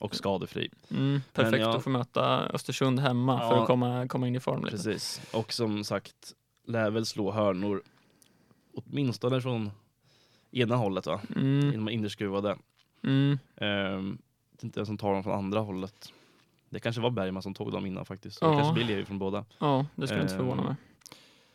[0.00, 0.70] Och skadefri.
[0.90, 1.76] Mm, perfekt ja.
[1.76, 3.60] att få möta Östersund hemma för Ja.
[3.60, 4.70] att komma, komma in i form lite.
[4.76, 5.22] Precis.
[5.32, 6.32] Och som sagt,
[6.66, 7.82] lär väl slå hörnor
[8.74, 9.70] åtminstone från
[10.50, 11.20] ena hållet va?
[11.36, 12.56] Mm, Innan man innerskruvade.
[13.04, 14.18] mm, Um,
[14.62, 16.12] inte vem som tar dem från andra hållet.
[16.70, 18.38] Det kanske var Bergman som tog dem innan faktiskt.
[18.38, 18.50] Så Ja.
[18.50, 19.44] det kanske blir Levi från båda.
[19.58, 20.74] ja, det skulle inte Ehm, förvåna mig.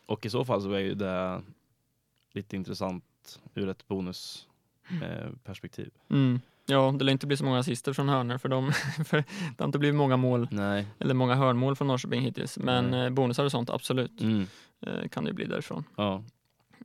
[0.08, 1.42] Och i så fall så är ju det
[2.32, 3.04] lite intressant
[3.54, 5.90] ur ett bonusperspektiv.
[6.10, 6.40] Mm.
[6.66, 8.72] Ja, det lär inte bli så många assister från hörnor för, dem,
[9.06, 9.24] för det
[9.58, 10.86] har inte blivit många mål, Nej.
[10.98, 12.58] eller många hörnmål från Norrköping hittills.
[12.58, 14.46] Men eh, bonusar och sånt, absolut, Mm.
[14.80, 15.84] eh, kan det bli därifrån.
[15.96, 16.24] Ja.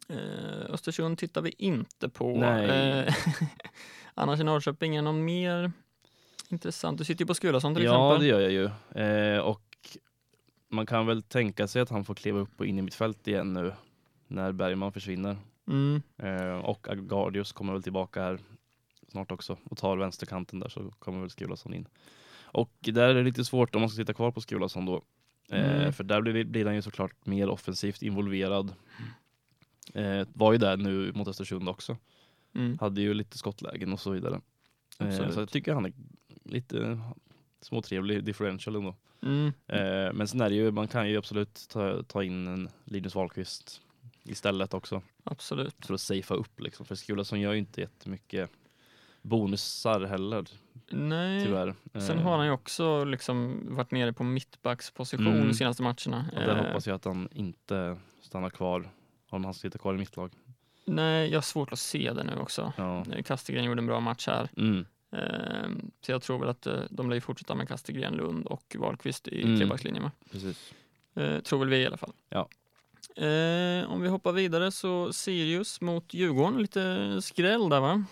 [0.10, 0.18] Eh,
[0.70, 2.38] Östersund tittar vi inte på.
[2.38, 2.70] Nej.
[2.70, 3.14] Eh,
[4.14, 5.72] annars i Norrköping är någon mer
[6.50, 6.98] intressant.
[6.98, 8.28] Du sitter ju på Skulason till ja, det exempel.
[8.28, 8.70] gör jag ju.
[9.04, 9.63] Eh, och
[10.74, 13.28] man kan väl tänka sig att han får kliva upp och in i mitt fält
[13.28, 13.74] igen nu
[14.28, 15.38] när Bergman försvinner.
[15.68, 16.02] Mm.
[16.18, 18.40] Eh, och Agardius kommer väl tillbaka här
[19.08, 21.88] snart också och tar vänsterkanten där så kommer väl Skulason in.
[22.42, 25.04] Och där är det lite svårt om man ska sitta kvar på Skulason då.
[25.50, 25.94] Eh, Mm.
[25.94, 28.74] För där blir, blir han ju såklart mer offensivt involverad.
[29.94, 31.98] Eh, var ju där nu mot Östersund också.
[32.56, 32.78] Mm.
[32.80, 34.42] Hade ju lite skottlägen och så vidare.
[35.00, 35.94] Eh, så jag tycker han är
[36.44, 37.00] lite
[37.66, 38.96] småtrevlig differential ändå.
[39.24, 39.48] Mm.
[39.68, 43.16] Eh, men sen är det ju, man kan ju absolut ta, ta in en Linus
[43.16, 43.82] Wahlqvist
[44.24, 45.86] istället också Absolut.
[45.86, 46.86] för att safea upp liksom.
[46.86, 48.50] För Skulason gör ju inte jättemycket
[49.22, 50.46] bonusar heller
[50.90, 51.46] Nej.
[51.46, 51.76] tyvärr.
[51.94, 55.48] Sen Eh, har han ju också liksom varit nere på mittbacksposition Mm.
[55.48, 56.26] de senaste matcherna.
[56.34, 58.90] och där Eh, hoppas jag att han inte stannar kvar
[59.30, 60.32] om han sitter kvar i mitt lag.
[60.86, 62.74] Nej, jag har svårt att se det nu också.
[62.78, 63.06] Ja.
[63.26, 64.50] Kastegren gjorde en bra match här.
[64.58, 64.86] Mm.
[65.14, 65.70] Eh,
[66.02, 69.28] Så jag tror väl att eh, de lär ju fortsätta med Kastegren, Lund och Wahlqvist
[69.28, 69.60] i Mm.
[69.60, 70.10] trebackslinjen.
[70.32, 70.74] Precis.
[71.16, 72.14] Eh, tror väl vi i alla fall.
[72.30, 72.50] Ja.
[73.24, 78.06] Eh, om vi hoppar vidare så Sirius mot Djurgården, lite skräll där va?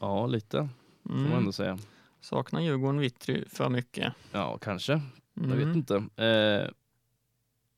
[0.00, 0.68] Ja, lite
[1.02, 1.38] får man Mm.
[1.38, 1.78] ändå säga.
[2.20, 4.12] Saknar Djurgården Vittry för mycket?
[4.32, 4.92] Ja, kanske.
[5.34, 5.58] Jag Mm.
[5.58, 6.04] vet inte.
[6.16, 6.70] Eh,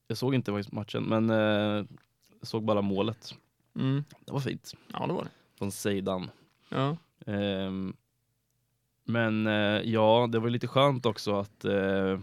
[0.07, 1.85] jag såg inte faktiskt matchen, men eh,
[2.39, 3.35] jag såg bara målet.
[3.75, 4.03] Mm.
[4.25, 4.73] Det var fint.
[4.93, 5.29] Ja, det var det.
[5.57, 6.29] Från Seidan.
[6.69, 6.97] Ja.
[7.25, 7.95] Ehm,
[9.05, 12.19] men eh, ja, det var lite skönt också att eh,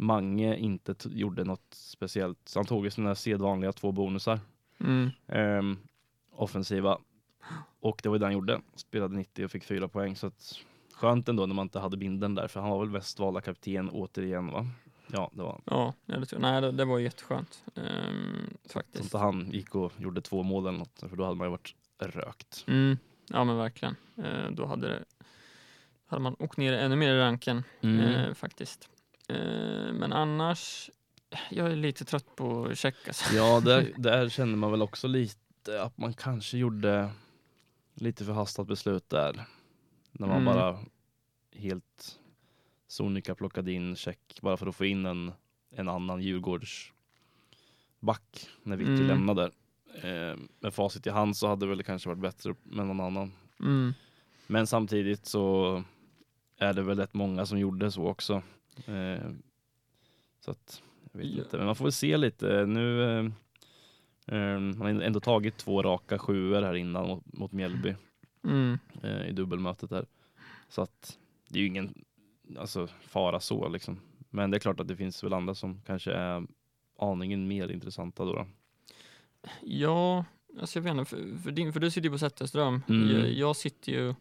[0.00, 2.38] Mange inte gjorde något speciellt.
[2.44, 4.40] Så han tog ju sina sedvanliga två bonusar.
[4.80, 5.10] Mm.
[5.26, 5.78] ehm,
[6.32, 6.98] offensiva.
[7.80, 8.60] Och det var det han gjorde.
[8.74, 10.16] Spelade 90 och fick fyra poäng.
[10.16, 10.58] Så att,
[10.94, 12.48] skönt ändå när man inte hade binden där.
[12.48, 14.66] För han var väl mest valda kapten återigen va?
[15.06, 15.62] Ja, det var han.
[15.64, 16.52] Ja, det, tror jag.
[16.52, 17.64] Nej, det, det var jätteskönt.
[17.74, 19.04] Um, Så faktiskt.
[19.04, 21.00] inte han gick och gjorde två mål eller något.
[21.08, 22.64] För då hade man ju varit rökt.
[22.68, 22.98] Mm.
[23.28, 23.96] Ja, men verkligen.
[24.16, 25.04] Eh, då hade, det,
[26.08, 28.88] hade man åkt ner ännu mer i ranken eh, faktiskt.
[29.28, 30.90] Eh, men annars,
[31.50, 33.34] jag är lite trött på check alltså.
[33.36, 37.10] Ja, där, där känner man väl också lite att man kanske gjorde
[37.94, 39.44] lite förhastat beslut där.
[40.12, 40.54] När man Mm.
[40.54, 40.78] bara
[41.52, 42.18] helt
[42.86, 45.32] sonika plockade in check bara för att få in en,
[45.70, 46.92] en annan Djurgårds
[48.00, 49.06] back när Vitti Mm.
[49.06, 49.50] lämnade.
[50.02, 53.32] Eh, med facit i hand så hade det väl kanske varit bättre med någon annan.
[53.60, 53.94] Mm.
[54.46, 55.84] Men samtidigt så
[56.58, 58.42] är det väl rätt många som gjorde så också.
[58.86, 59.30] Eh,
[60.40, 62.66] så att, jag vet inte, men man får väl se lite.
[62.66, 63.24] Nu eh,
[64.36, 67.94] eh, man har ändå tagit två raka sjuor här innan mot, mot Mjällby
[68.44, 68.78] Mm.
[69.02, 70.06] eh, i dubbelmötet där.
[70.68, 71.18] Så att
[71.48, 71.94] det är ju ingen
[72.58, 74.00] alltså, fara så liksom.
[74.30, 76.46] Men det är klart att det finns väl andra som kanske är
[76.98, 78.32] aningen mer intressanta då.
[78.32, 78.46] då.
[79.62, 80.24] Ja,
[80.60, 82.82] alltså jag vet inte, för, för, din, för du sitter ju på Zetterström.
[82.88, 83.10] Mm.
[83.10, 84.14] Jag, jag sitter ju,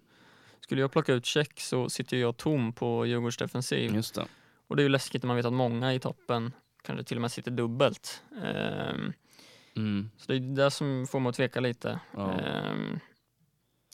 [0.59, 3.95] skulle jag plocka ut check så sitter jag tom på Djurgårds defensiv.
[3.95, 4.27] Just det.
[4.67, 7.21] Och det är ju läskigt när man vet att många i toppen kanske till och
[7.21, 8.23] med sitter dubbelt.
[8.43, 9.13] Ehm,
[9.75, 10.09] Mm.
[10.17, 11.99] så det är det som får mig att tveka lite.
[12.13, 12.31] Ja.
[12.31, 12.99] Ehm,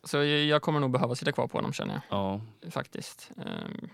[0.03, 2.41] så jag, kommer nog behöva sitta kvar på honom känner ja.
[2.61, 3.31] jag faktiskt.
[3.37, 3.89] Ehm,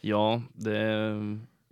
[0.00, 1.18] Ja, det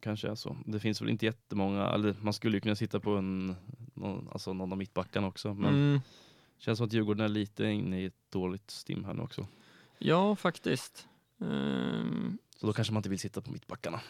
[0.01, 0.57] kanske är så.
[0.67, 3.57] Det finns väl inte jättemånga, eller man skulle ju kunna sitta på en,
[3.95, 5.55] någon, alltså någon av mittbackarna också.
[5.55, 6.01] Men mm,
[6.59, 9.47] känns som att Djurgården är lite inne i ett dåligt stim här nu också.
[9.99, 11.07] Ja, faktiskt.
[11.41, 14.01] Ehm, Så då kanske man inte vill sitta på mittbackarna.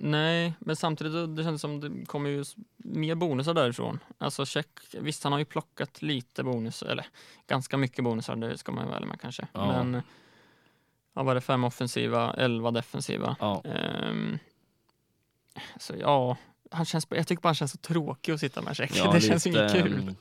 [0.00, 2.44] Nej, men samtidigt det känns som det kommer ju
[2.76, 3.98] mer bonusar därifrån.
[4.18, 4.66] Alltså check,
[5.00, 7.06] visst han har ju plockat lite bonus, eller
[7.46, 9.46] ganska mycket bonusar, det ska man ju väl med kanske.
[9.52, 9.66] Ja.
[9.66, 10.02] Men
[11.14, 13.36] ja, var det fem offensiva, elva defensiva.
[13.40, 14.38] Ja, Ehm,
[15.80, 16.36] så ja,
[16.70, 18.92] han känns, jag tycker bara han känns så tråkig att sitta med check.
[18.96, 19.92] ja det känns lite, inget kul.
[19.92, 20.14] mm,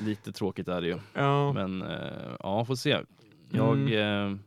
[0.00, 0.98] Lite tråkigt är det ju.
[1.14, 3.00] Ja, Men eh, ja, får se.
[3.50, 4.32] Jag, Mm.
[4.32, 4.38] eh,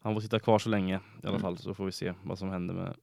[0.00, 1.40] han får sitta kvar så länge i alla Mm.
[1.40, 2.94] fall så får vi se vad som händer med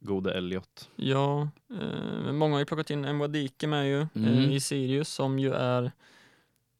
[0.00, 0.90] gode Elliot.
[0.96, 1.48] ja
[1.80, 4.24] eh, många har ju plockat in Mwadike med ju Mm.
[4.28, 5.92] eh, i Sirius som ju är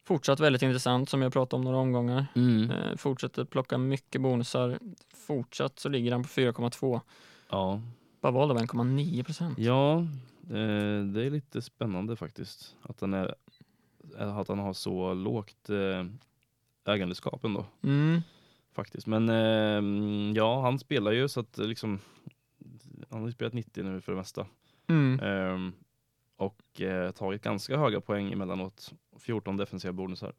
[0.05, 2.27] fortsatt väldigt intressant som jag pratade om några omgångar.
[2.71, 4.79] Eh, fortsätter plocka mycket bonusar.
[5.15, 7.01] Fortsatt så ligger han på 4,2.
[7.51, 7.81] Ja,
[8.21, 9.59] Bara valde av 1,9 procent.
[9.59, 9.99] Ja,
[10.43, 12.77] eh, det är lite spännande faktiskt.
[12.83, 13.35] Att han, är,
[14.19, 16.05] att han har så lågt eh,
[16.89, 17.67] ägandeskap ändå.
[17.83, 18.21] Mm.
[18.73, 19.07] Faktiskt.
[19.07, 22.01] Men eh, ja, han spelar ju så att eh, liksom
[23.11, 24.47] han har ju spelat 90 nu för det mesta.
[24.87, 25.21] Mm.
[25.21, 25.73] Ehm,
[26.37, 28.93] och eh, tagit ganska höga poäng emellanåt.
[29.19, 30.33] 14 defensiva bonusar.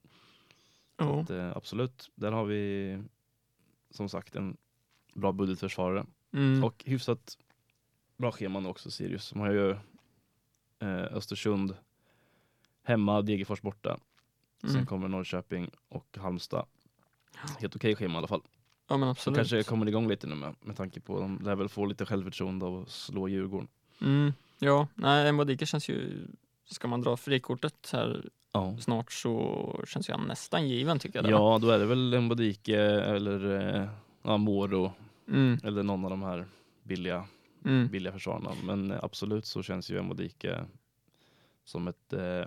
[0.98, 1.22] Ja.
[1.22, 2.98] att, eh, absolut, där har vi
[3.90, 4.58] som sagt en
[5.14, 6.06] bra budgetförsvarare.
[6.34, 6.64] Mm.
[6.64, 7.38] Och hyfsat
[8.18, 9.30] bra scheman också Sirius.
[9.30, 9.72] De har ju
[10.80, 11.76] eh, Östersund
[12.84, 14.00] hemma, Degerfors borta.
[14.62, 14.86] Sen Mm.
[14.86, 16.66] kommer Norrköping och Halmstad.
[17.60, 18.42] Helt okej schema i alla fall.
[18.88, 19.38] ja, men absolut.
[19.38, 22.66] kanske kommer igång lite nu med, med tanke på de lär väl få lite självförtroende
[22.66, 23.68] av att slå Djurgården.
[24.02, 24.34] Mm.
[24.60, 26.28] Ja, nej, Mbadike känns ju
[26.66, 28.78] ska man dra frikortet här Ja.
[28.80, 31.32] snart så känns ju han nästan given tycker jag.
[31.32, 33.90] ja, då är det väl Mbodike eller eh,
[34.24, 34.92] ja, Moro
[35.28, 36.46] Mm, eller någon av de här
[36.84, 37.26] billiga,
[37.66, 37.88] mm.
[37.88, 38.52] billiga försvararna.
[38.64, 40.66] Men absolut så känns ju Mbodike
[41.64, 42.46] som ett eh,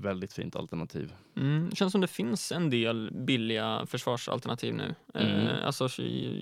[0.00, 1.12] väldigt fint alternativ.
[1.36, 4.94] Mm, känns som det finns en del billiga försvarsalternativ nu.
[5.14, 5.46] Mm.
[5.46, 5.88] Eh, alltså,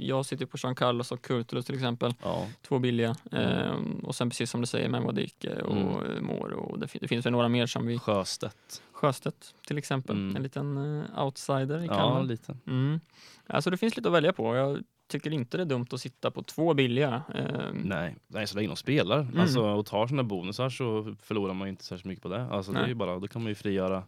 [0.00, 2.14] jag sitter på Jean Carlos och Kurtulus till exempel.
[2.22, 3.16] Ja, Två billiga.
[3.32, 6.26] Eh, och sen precis som du säger med Modike och mm.
[6.26, 6.58] Moro.
[6.58, 7.98] Och det, det finns väl några mer som vi...
[7.98, 8.82] Sjöstedt.
[8.92, 10.16] Sjöstedt till exempel.
[10.16, 10.36] Mm.
[10.36, 12.22] En liten eh, outsider i Ja, Kalmar.
[12.22, 12.56] lite.
[12.66, 13.00] Mm.
[13.46, 14.56] Alltså det finns lite att välja på.
[14.56, 17.22] Jag tycker inte det är dumt att sitta på två billiga.
[17.34, 19.40] Eh, Nej, nej så länge de spelar Mm.
[19.40, 22.42] alltså, och tar sina bonusar så förlorar man ju inte särskilt mycket på det.
[22.50, 24.02] Alltså, det är bara, då kan man ju frigöra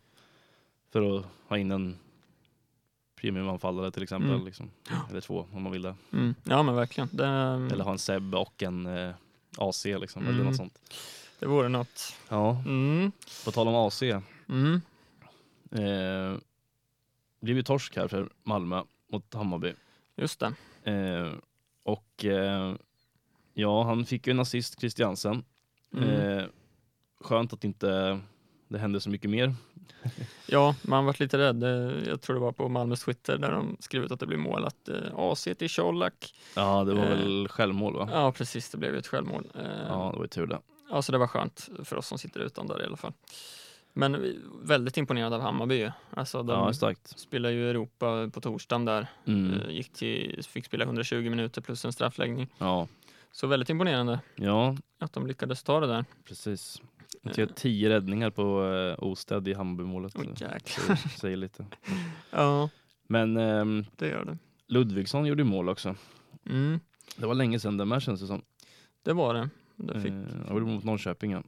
[0.93, 1.99] för att ha in en
[3.21, 4.31] premiumanfallare till exempel.
[4.31, 4.45] Mm.
[4.45, 4.71] Liksom.
[5.11, 5.95] Eller två om man vill det.
[6.13, 6.35] mm.
[6.45, 7.09] Ja men verkligen.
[7.13, 7.27] Det,
[7.73, 9.15] Eller ha en Seb och en eh,
[9.59, 10.47] AC liksom, eller Mm.
[10.47, 10.79] något sånt.
[11.39, 12.17] det vore något.
[12.29, 13.13] Ja, Mm.
[13.45, 14.03] på tal om AC.
[14.49, 14.81] Mm.
[15.73, 16.39] Eh,
[17.41, 18.83] blev ju torsk här för Malmö
[19.13, 19.73] mot Hammarby.
[20.17, 20.53] Just det.
[20.85, 21.33] Eh,
[21.83, 22.75] och eh,
[23.55, 25.45] ja, han fick ju en assist, Christiansen.
[25.97, 26.09] Mm.
[26.39, 26.45] Eh,
[27.21, 28.21] skönt att inte
[28.69, 29.55] det hände så mycket mer.
[30.47, 31.63] Ja, man varit lite rädd.
[31.63, 34.39] Eh, Jag tror det var på Malmös Twitter där de skrev ut att det blir
[34.39, 36.35] mål att eh, AC till Colak.
[36.57, 38.09] Ja, det var väl självmål va?
[38.13, 38.71] Ja, precis.
[38.71, 39.47] Det blev ju ett självmål.
[39.55, 40.59] Ja, det var ju tur det.
[40.91, 43.13] ja, så det var skönt för oss som sitter utan där i alla fall.
[43.93, 45.75] Men väldigt imponerad av Hammarby.
[45.79, 45.91] ju.
[46.11, 47.19] Alltså, de Ja, starkt.
[47.19, 49.07] spelar ju Europa på torsdagen där.
[49.25, 49.53] Mm.
[49.61, 52.49] Eh, Gick till, fick spela 120 minuter plus en straffläggning.
[52.59, 52.89] Ja.
[53.33, 56.05] Så väldigt imponerande ja, att de lyckades ta det där.
[56.25, 56.83] precis.
[57.23, 58.65] Jag ser tio räddningar på
[58.99, 60.41] eh, Osted i Hammarbymålet.
[60.41, 60.97] Jäklar.
[60.97, 61.67] Säger, lite.
[62.31, 62.69] Ja,
[63.07, 64.39] Men ehm, det gör det.
[64.67, 65.95] Ludvigsson gjorde ju mål också.
[66.47, 66.81] Mm,
[67.17, 68.43] Det var länge sedan det med känns det som.
[69.03, 69.49] det var det.
[69.77, 71.43] det fick, Eh, gjorde mot Norrköping, ja.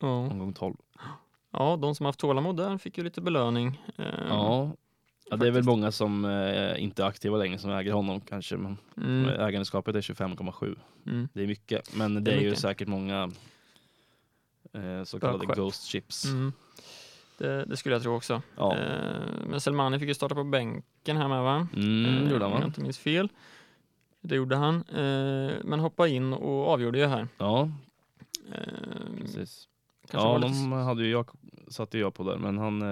[0.00, 0.08] ja.
[0.08, 0.74] omgång 12.
[1.56, 3.82] Ja, de som haft tålamod där fick ju lite belöning.
[3.96, 4.70] Eh, Ja.
[5.30, 8.56] ja, det är väl många som eh, inte är aktiva längre som äger honom kanske.
[8.56, 10.76] Men Mm, ägandeskapet är 25,7.
[11.06, 12.60] mm, Det är mycket, men det, Det är är, ju mycket.
[12.60, 13.30] säkert många
[14.72, 16.24] eh, så kallade ghost chips.
[16.24, 16.52] mm.
[17.38, 18.42] Det, det skulle jag tro också.
[18.56, 18.76] Ja.
[18.76, 21.68] Eh, men Selmani fick ju starta på bänken här med va?
[21.76, 22.66] Mm, Eh, gjorde han Om jag va?
[22.66, 23.28] inte minns fel.
[24.20, 24.76] Det gjorde han.
[24.76, 27.28] Eh, men hoppade in och avgjorde ju här.
[27.38, 27.70] Ja,
[29.20, 29.68] precis.
[30.10, 31.30] Kanske Ja, de hade ju jag,
[31.68, 32.82] satte jag på där, men han,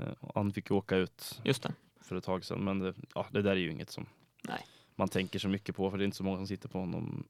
[0.00, 1.72] eh, han fick ju åka ut Just det.
[2.00, 2.64] för ett tag sedan.
[2.64, 4.06] Men det, ja, det där är ju inget som
[4.48, 4.66] Nej.
[4.96, 7.24] man tänker så mycket på, för det är inte så många som sitter på honom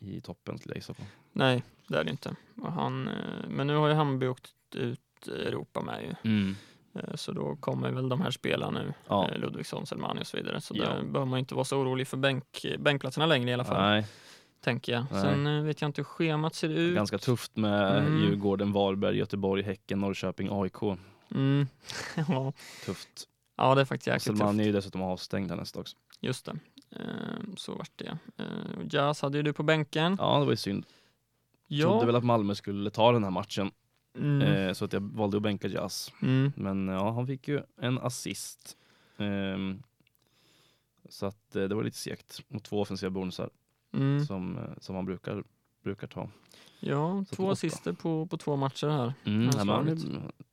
[0.00, 1.02] i toppen skulle jag gissa på.
[1.32, 2.36] Nej, det är det inte.
[2.62, 3.14] Och han, eh,
[3.48, 6.30] men nu har ju Hammarby åkt ut Europa med ju.
[6.30, 6.56] Mm.
[6.94, 8.94] Eh, Så då kommer väl de här spelarna nu.
[9.08, 9.28] Ja.
[9.30, 10.60] Eh, Ludvigsson, Selmani och så vidare.
[10.60, 10.84] Så Ja.
[10.84, 13.82] där behöver man inte vara så orolig för bänk, bänkplatserna längre i alla fall.
[13.90, 14.06] Nej,
[14.60, 15.04] Tänker jag.
[15.12, 15.22] Nej.
[15.22, 16.94] Sen eh, vet jag inte hur schemat ser ut.
[16.94, 18.22] ganska tufft med Mm.
[18.22, 20.82] Djurgården, Varberg, Göteborg, Häcken, Norrköping, AIK.
[21.34, 21.66] Mm.
[22.28, 22.52] ja.
[22.84, 23.28] Tufft.
[23.56, 24.60] ja, det är faktiskt jäkligt Selman tufft.
[24.60, 25.96] är ju dessutom avstängd här nästa också.
[26.20, 26.58] Just det.
[26.90, 27.00] Eh,
[27.56, 28.18] Så vart det.
[28.36, 28.44] Eh,
[28.90, 30.16] Jazz hade ju du på bänken.
[30.20, 30.86] Ja, det var ju synd.
[31.82, 33.70] Trodde väl att Malmö skulle ta den här matchen,
[34.18, 34.42] Mm.
[34.42, 36.12] eh, så att jag valde att bänka Jazz.
[36.22, 36.52] Mm.
[36.56, 38.76] Men ja, han fick ju en assist.
[39.18, 39.82] Ehm,
[41.08, 43.50] så att eh, det var lite segt mot två offensiva bonusar
[43.92, 44.24] Mm.
[44.24, 45.44] som, eh, som han brukar,
[45.84, 46.28] brukar ta.
[46.80, 49.14] Ja, Så två assister på, på två matcher här.
[49.24, 49.98] Mm, han, är,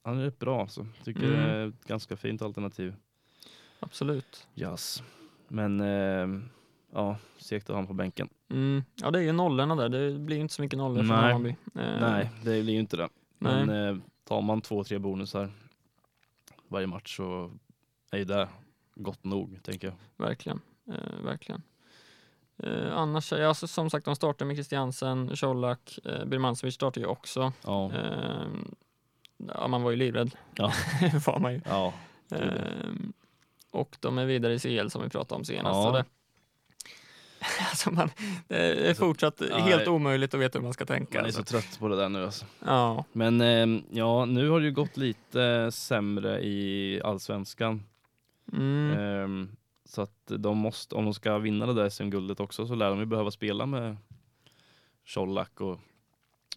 [0.04, 0.88] han är rätt bra så.
[1.04, 1.34] Tycker Mm.
[1.34, 2.96] det är ett ganska fint alternativ.
[3.80, 4.48] Absolut.
[4.54, 5.04] Jazz.
[5.48, 6.42] Men eh,
[6.94, 8.30] ja, segt att ha honom på bänken.
[8.50, 8.84] Mm.
[8.96, 9.90] Ja, det är ju nollorna där.
[9.90, 11.14] Det blir inte så mycket nollor för.
[11.14, 11.50] Hammarby.
[11.50, 13.10] Eh, Nej, det blir ju inte det.
[13.40, 15.50] Men eh, tar man två, tre bonusar
[16.68, 17.52] varje match så
[18.12, 18.50] är det
[18.96, 19.96] gott nog, tänker jag.
[20.28, 20.62] Verkligen.
[20.88, 21.62] Eh, verkligen.
[22.64, 27.08] Eh, annars, ja, alltså, som sagt, de startar med Christiansen, Colak, eh, Birmancevic startar ju
[27.08, 27.54] också.
[27.64, 28.48] Ja, Eh,
[29.56, 30.36] ja, man var ju livrädd.
[30.56, 30.72] Ja.
[31.26, 31.62] var man ju.
[31.66, 31.94] ja.
[32.32, 32.40] Eh,
[33.72, 35.76] och de är vidare i CL som vi pratade om senast.
[35.76, 35.92] Ja.
[35.92, 36.06] Det,
[37.70, 38.10] alltså man,
[38.48, 41.18] det är fortsatt ja, helt omöjligt att veta hur man ska tänka.
[41.20, 41.54] man är så Alltså.
[41.54, 42.46] trött på det där nu alltså.
[42.66, 47.84] Ja, Men eh, ja, nu har det ju gått lite sämre i allsvenskan.
[48.54, 49.50] mm, Ehm,
[49.86, 53.00] så att de måste, om de ska vinna det där SM-guldet också så lär de
[53.00, 53.98] ju behöva spela med
[55.14, 55.80] Colak och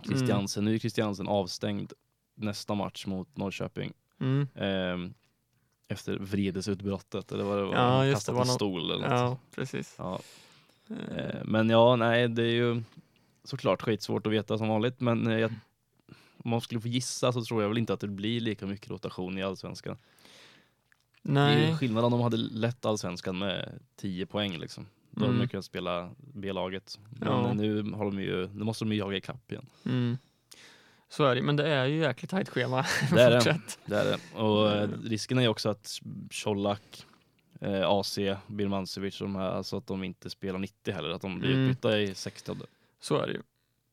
[0.06, 0.64] Christiansen.
[0.64, 1.92] Nu är Christiansen avstängd
[2.34, 3.92] nästa match mot Norrköping.
[4.20, 5.14] mm, Ehm,
[5.88, 7.74] efter vredesutbrottet eller vad det var.
[7.74, 9.10] Ja, just kastat det, var en stol eller något.
[9.10, 9.94] ja, precis.
[9.98, 10.20] Ja.
[10.90, 12.82] Eh, Eh, men ja, nej, det är ju
[13.44, 15.00] såklart skitsvårt att veta som vanligt.
[15.00, 15.52] Men eh, jag,
[16.36, 18.90] om man skulle få gissa så tror jag väl inte att det blir lika mycket
[18.90, 19.96] rotation i allsvenskan.
[21.22, 24.86] Det är nej, skillnad om de hade lett allsvenskan med 10 poäng liksom.
[25.10, 25.46] Då hade Mm.
[25.46, 26.98] de kunnat spela B-laget.
[27.10, 27.52] Men Ja.
[27.54, 29.66] nu, har de ju, nu måste de ju jaga ikapp igen.
[29.84, 30.18] mm.
[31.10, 32.84] Så är det, men det är ju jäkligt tajt schema.
[33.14, 33.60] Det är det.
[33.86, 34.38] Det är det.
[34.42, 35.98] Och eh, risken är ju också att
[36.44, 37.06] Colak,
[37.60, 41.38] eh, AC, Birmancevic och de här, alltså att de inte spelar 90 heller, att de
[41.38, 41.62] blir Mm.
[41.70, 42.56] utbytta i 60.
[43.00, 43.42] Så är det ju.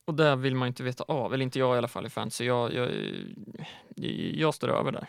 [0.06, 2.46] Och där vill man inte veta av, eller inte jag i alla fall i fantasy.
[2.46, 2.90] Jag, jag,
[4.36, 5.08] jag står över där.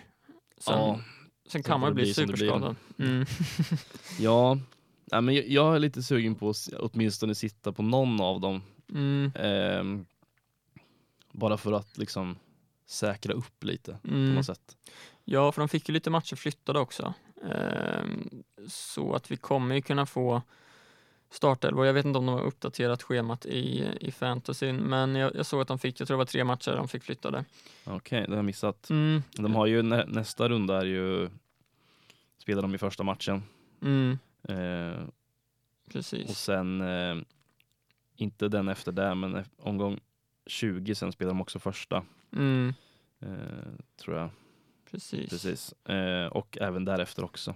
[0.59, 1.01] Sen, Ja,
[1.49, 2.77] sen kan man det bli superskadad.
[2.99, 3.27] Mm.
[4.19, 4.59] ja.
[5.13, 8.63] Nej, men jag, jag är lite sugen på att åtminstone sitta på någon av dem.
[8.93, 9.33] Mm.
[9.35, 10.07] Ehm,
[11.33, 12.37] bara för att liksom
[12.87, 14.35] säkra upp lite på Mm.
[14.35, 14.77] något sätt.
[15.25, 17.15] Ja, för de fick ju lite matcher flyttade också.
[17.51, 20.43] Ehm, så att vi kommer ju kunna få
[21.31, 21.87] startelvor.
[21.87, 25.61] Jag vet inte om de har uppdaterat schemat i, i fantasyn, men jag, jag såg
[25.61, 27.45] att de fick, jag tror det var tre matcher de fick flyttade.
[27.85, 28.91] Okej, det har jag missat.
[28.91, 29.23] Mm.
[29.33, 31.31] De har ju nä, nästa runda är ju
[32.39, 33.43] spelar de i första matchen.
[33.83, 34.19] Mm,
[34.49, 35.03] Eh,
[35.87, 36.39] och precis.
[36.39, 37.17] sen eh,
[38.17, 40.01] inte den efter det, men omgång
[40.47, 42.05] 20 sen spelar de också första.
[42.33, 42.75] Mm,
[43.21, 43.29] Eh,
[43.97, 44.31] tror jag.
[44.91, 45.31] precis.
[45.31, 45.73] Precis.
[45.89, 47.55] Eh, och även därefter också.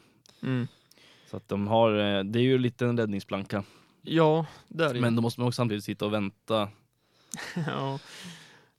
[1.31, 1.33] Mm.
[1.33, 3.65] Så att de har, eh, det är ju lite en räddningsplanka.
[4.03, 5.01] Ja, där är ju.
[5.01, 6.69] Men då måste man också samtidigt sitta och vänta
[7.67, 7.99] ja.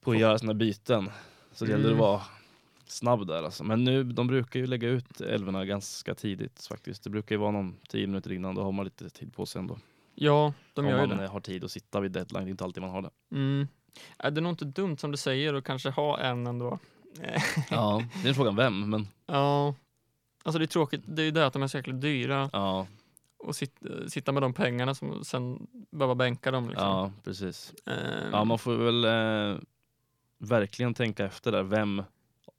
[0.02, 1.10] på att göra sina byten.
[1.52, 1.96] Så det gäller Mm.
[1.96, 2.22] att vara
[2.86, 3.64] snabb där alltså.
[3.64, 7.04] Men nu, de brukar ju lägga ut älvorna ganska tidigt faktiskt.
[7.04, 9.60] Det brukar ju vara någon 10 minuter innan, då har man lite tid på sig
[9.60, 9.80] ändå.
[10.16, 11.24] ja, de Om gör ju man det.
[11.24, 13.10] eh, har tid att sitta vid deadline, det är inte alltid man har det.
[13.32, 13.68] Mm.
[14.18, 16.80] Är det nog inte dumt som du säger att kanske ha en ändå?
[17.70, 19.76] Ja, det är frågan vem, men Ja,
[20.44, 21.02] alltså det är tråkigt.
[21.06, 22.88] Det är ju det att de är så jäkla dyra ja,
[23.38, 23.76] och sit,
[24.08, 26.70] sitta med de pengarna som sen behöva bänka dem.
[26.70, 26.88] Liksom.
[26.88, 27.74] ja precis.
[27.86, 29.60] Ehm, Ja, man får väl eh,
[30.38, 32.04] verkligen tänka efter där, vem,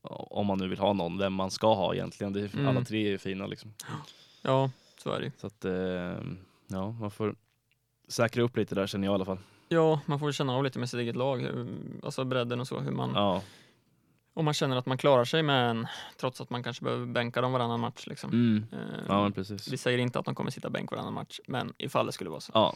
[0.02, 2.32] om man nu vill ha någon, vem man ska ha egentligen.
[2.32, 2.66] Det är, Mm.
[2.68, 3.74] Alla tre är fina liksom.
[4.42, 5.32] ja, så är det ju.
[5.38, 5.72] Så att, eh,
[6.66, 7.34] ja, man får
[8.08, 9.38] säkra upp lite där känner jag i alla fall.
[9.68, 11.46] Ja, man får känna av lite med sitt eget lag,
[12.02, 12.80] alltså bredden och så.
[12.80, 13.42] Hur man, Ja,
[14.34, 17.40] Om man känner att man klarar sig med en, trots att man kanske behöver bänka
[17.40, 18.06] dem varannan match.
[18.06, 18.30] Liksom.
[18.30, 18.66] mm.
[18.72, 19.30] Ehm, ja
[19.70, 22.40] vi säger inte att de kommer sitta bänk varannan match, men ifall det skulle vara
[22.40, 22.52] så.
[22.54, 22.74] Ja,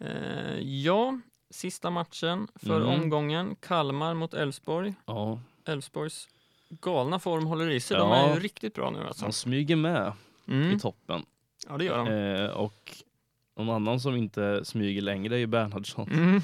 [0.00, 1.18] Eh, ja,
[1.50, 2.88] sista matchen för Mm.
[3.02, 3.56] omgången.
[3.60, 4.94] Kalmar mot Elfsborg.
[5.64, 6.28] Elfsborgs
[6.68, 7.96] galna form håller i sig.
[7.96, 9.24] De är ju riktigt bra nu alltså.
[9.24, 10.12] de smyger med
[10.48, 10.76] Mm.
[10.76, 11.22] i toppen.
[11.68, 12.08] Ja, det gör de.
[12.44, 12.94] Eh, och
[13.56, 16.08] någon annan som inte smyger längre är ju Bernhardsson.
[16.12, 16.40] Mm.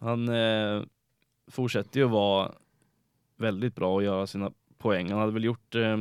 [0.00, 0.82] Han eh,
[1.50, 2.52] fortsätter ju vara
[3.42, 5.10] väldigt bra och göra sina poäng.
[5.10, 5.92] Han hade väl gjort eh,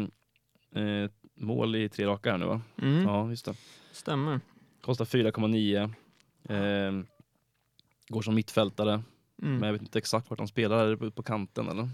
[0.83, 2.61] eh, mål i tre raka här nu va?
[2.81, 3.03] Mm.
[3.03, 3.53] Ja, just det.
[3.91, 4.39] Stämmer.
[4.81, 5.93] Kostar 4,9.
[6.49, 7.05] Eh,
[8.07, 9.03] går som mittfältare,
[9.41, 9.53] Mm.
[9.57, 10.85] men jag vet inte exakt vart han spelar.
[10.85, 11.89] Är det på, på kanten eller?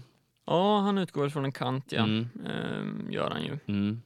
[0.46, 2.02] Ja, han utgår från en kant, ja.
[2.04, 3.58] Mm, Ehm, gör han ju.
[3.66, 4.02] mm.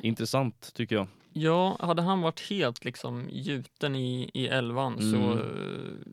[0.00, 1.06] Intressant tycker jag.
[1.32, 6.04] Ja, hade han varit helt liksom gjuten i, i elvan så Mm.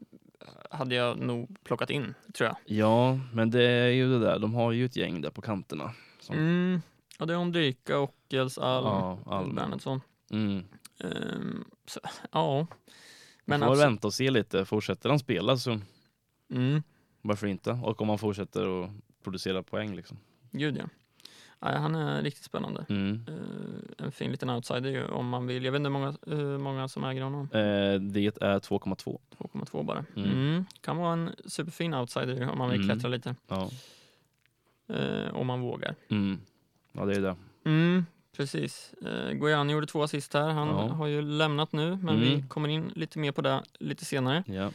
[0.72, 2.58] Hade jag nog plockat in, tror jag.
[2.78, 4.40] Ja, men det är ju det där.
[4.40, 5.92] De har ju ett gäng där på kanterna.
[6.20, 6.82] Som, Mm.
[7.20, 9.56] Ja, det är Ondrejka och Els Alm, Ja, Alm.
[9.56, 10.02] Bernhardsson.
[10.32, 10.64] Mm.
[11.00, 12.00] Ehm, så,
[12.32, 12.58] ja.
[12.58, 12.68] Men
[13.46, 14.66] Men får alltså, vänta och se lite.
[14.66, 15.80] Fortsätter han spela så
[16.52, 16.84] mm,
[17.22, 17.72] varför inte?
[17.72, 18.90] Och om han fortsätter att
[19.24, 20.18] producera poäng liksom.
[20.52, 20.86] gud ja.
[21.66, 22.86] Nej, han är riktigt spännande.
[22.90, 23.26] Mm.
[23.28, 25.66] Eh, en fin liten outsider om man vill.
[25.66, 27.42] Jag vet inte hur många, hur många som äger honom.
[27.52, 29.20] Eh, det är 2,2.
[29.38, 30.06] 2,2 bara.
[30.16, 30.32] Mm.
[30.32, 30.66] Mm.
[30.82, 32.90] Kan vara en superfin outsider om man vill Mm.
[32.96, 33.36] klättra lite.
[33.48, 33.70] Ja.
[34.96, 35.96] Eh, om man vågar.
[36.10, 36.40] Mm.
[36.92, 37.36] ja, det är det.
[37.66, 38.06] Mm,
[38.38, 38.94] precis.
[39.06, 40.50] Eh, Gojani gjorde två assist här.
[40.50, 40.88] Han Ja.
[40.88, 42.48] har ju lämnat nu, men vi Mm.
[42.48, 44.44] kommer in lite mer på det lite senare.
[44.48, 44.72] Ja.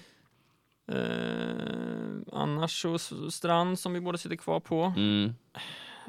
[0.94, 2.98] Eh, annars så
[3.30, 4.92] Strand som vi båda sitter kvar på.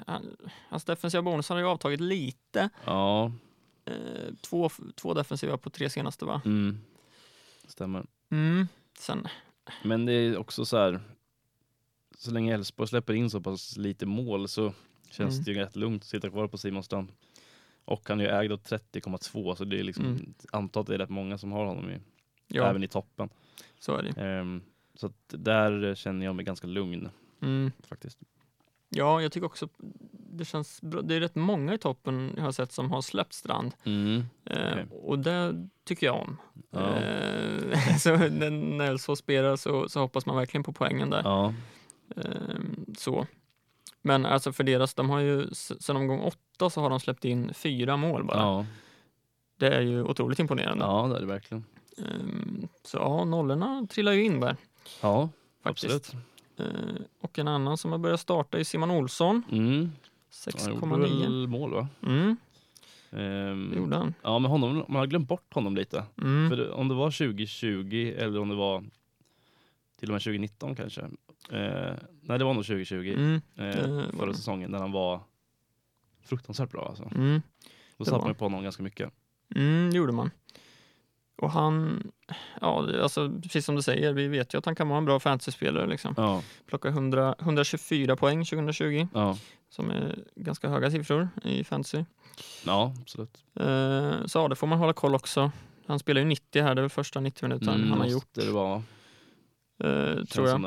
[0.08, 0.38] Han,
[0.70, 2.70] hans defensiva bonus har ju avtagit lite.
[2.86, 3.32] Ja.
[3.86, 6.42] Eh, två, två defensiva på tre senaste va?
[6.46, 6.78] Mm.
[7.68, 8.06] Stämmer.
[8.30, 8.68] Mm.
[9.00, 9.28] Sen,
[9.84, 11.02] Men det är också så här.
[12.18, 14.74] Så länge Elfsborg släpper in så pass lite mål så
[15.10, 15.44] känns Mm.
[15.44, 17.12] det ju rätt lugnt att sitta kvar på Simon Strand.
[17.86, 20.34] Och han är ju ägd av 30,2 så det är liksom Mm.
[20.52, 22.00] antar att det är rätt många som har honom i,
[22.48, 23.30] ja, även i toppen.
[23.80, 24.22] så är det.
[24.22, 24.62] Ehm,
[24.96, 27.10] så att där känner jag mig ganska lugn
[27.42, 27.72] Mm.
[27.84, 28.20] faktiskt.
[28.94, 29.68] Ja, jag tycker också
[30.34, 31.02] det känns bra.
[31.02, 33.72] Det är rätt många i toppen jag har sett som har släppt Strand.
[33.84, 34.24] Mm.
[34.46, 34.78] Eh.
[34.92, 36.38] Och det tycker jag om.
[36.72, 36.80] Ja.
[36.96, 41.22] Eh, så när när Elfsborg spelar så, så hoppas man verkligen på poängen där.
[41.24, 41.54] Ja.
[42.16, 43.28] Ehm, så.
[44.02, 47.26] Men alltså för deras, de har ju s- sedan omgång åtta så har de släppt
[47.26, 48.38] in fyra mål bara.
[48.40, 48.66] Ja.
[49.58, 50.86] Det är ju otroligt imponerande.
[50.86, 51.66] ja, det är det verkligen.
[51.98, 54.56] Ehm, så ja, nollorna trillar ju in där.
[55.02, 55.30] Ja,
[55.64, 55.96] Faktiskt.
[55.96, 56.26] absolut.
[56.62, 59.92] Ehm, och en annan som har börjat starta är Simon Olsson, Mm.
[60.56, 61.22] Han gjorde 6,9.
[61.22, 61.88] väl mål va?
[62.04, 62.38] Mm,
[63.12, 64.14] Ehm, gjorde han.
[64.22, 66.04] ja, men honom, man har glömt bort honom lite.
[66.22, 66.50] Mm.
[66.50, 68.84] För om det var 2020 eller om det var
[70.00, 71.02] till och med 2019 kanske.
[71.50, 73.14] Eh, nej, det var nog 2020.
[73.18, 75.20] Mm, eh, var förra säsongen när han var
[76.24, 76.88] fruktansvärt bra.
[76.90, 77.04] Alltså.
[77.16, 77.42] mm,
[77.98, 79.12] Då satt man ju på honom ganska mycket.
[79.56, 80.30] mm, det gjorde man.
[81.42, 82.04] Och han,
[82.62, 85.20] ja, alltså, precis som du säger, vi vet ju att han kan vara en bra
[85.20, 85.88] fantasyspelare.
[85.88, 86.14] Liksom.
[86.18, 89.38] Ja, Plocka 100, 124 poäng 2020, ja,
[89.70, 92.04] som är ganska höga siffror i fantasy.
[92.66, 93.44] ja absolut.
[93.56, 95.52] Eh, så ja, det får man hålla koll också.
[95.88, 98.30] Han spelar ju 90 här, det är väl första 90 minuterna Mm, han har gjort,
[98.34, 98.84] det vara.
[99.84, 100.66] eh, tror jag.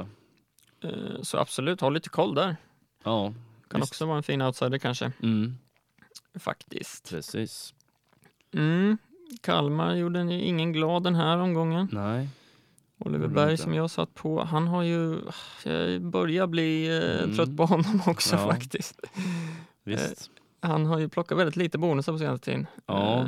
[0.84, 2.56] Eh, så absolut, ha lite koll där.
[3.04, 3.32] Ja,
[3.70, 3.92] Kan Visst.
[3.92, 5.58] också vara en fin outsider kanske, mm,
[6.38, 7.10] faktiskt.
[7.10, 7.74] precis.
[8.54, 8.98] Mm.
[9.40, 11.88] Kalmar gjorde en- ingen glad den här omgången.
[11.92, 12.28] Nej.
[12.98, 15.18] Oliver Berg som jag satt på, han har ju,
[15.64, 17.36] jag börjar bli eh, Mm.
[17.36, 18.48] trött på honom också Ja.
[18.50, 19.00] faktiskt.
[19.84, 20.30] Visst.
[20.60, 22.66] Han har ju plockat väldigt lite bonusar på senaste tiden.
[22.86, 23.18] Ja.
[23.20, 23.26] Eh,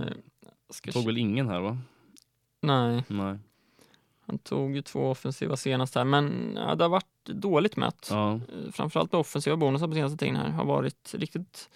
[0.70, 1.78] ska Tog väl ingen här va?
[2.60, 3.38] Nej, Nej.
[4.26, 8.08] han tog ju två offensiva senast här, men ja, det har varit dåligt mätt.
[8.10, 8.40] Ja, Eh,
[8.72, 11.68] Framförallt offensiva bonusar på senaste tiden här har varit riktigt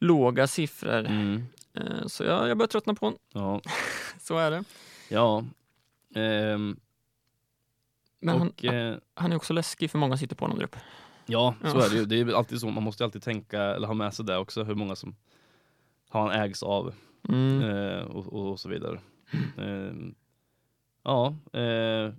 [0.00, 0.98] låga siffror.
[1.06, 1.42] mm, Eh,
[2.06, 3.18] Så jag, jag börjar tröttna på honom.
[3.32, 3.60] ja,
[4.20, 4.64] Så är det.
[5.08, 5.44] ja.
[6.14, 6.80] Ehm,
[8.20, 10.80] Men han, och, eh, han är också läskig för många sitter på honom där uppe.
[11.26, 11.84] ja, så Ja.
[11.84, 12.04] är det ju.
[12.04, 12.70] Det är alltid så.
[12.70, 15.16] Man måste alltid tänka, eller ha med sig det också, hur många som
[16.08, 16.94] han ägs av
[17.28, 17.62] Mm.
[17.62, 19.00] eh, och, och, så vidare.
[19.58, 20.14] Ehm,
[21.02, 22.12] ja, eh,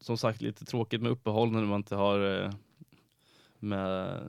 [0.00, 2.50] som sagt lite tråkigt med uppehåll när man inte har eh,
[3.58, 4.20] med,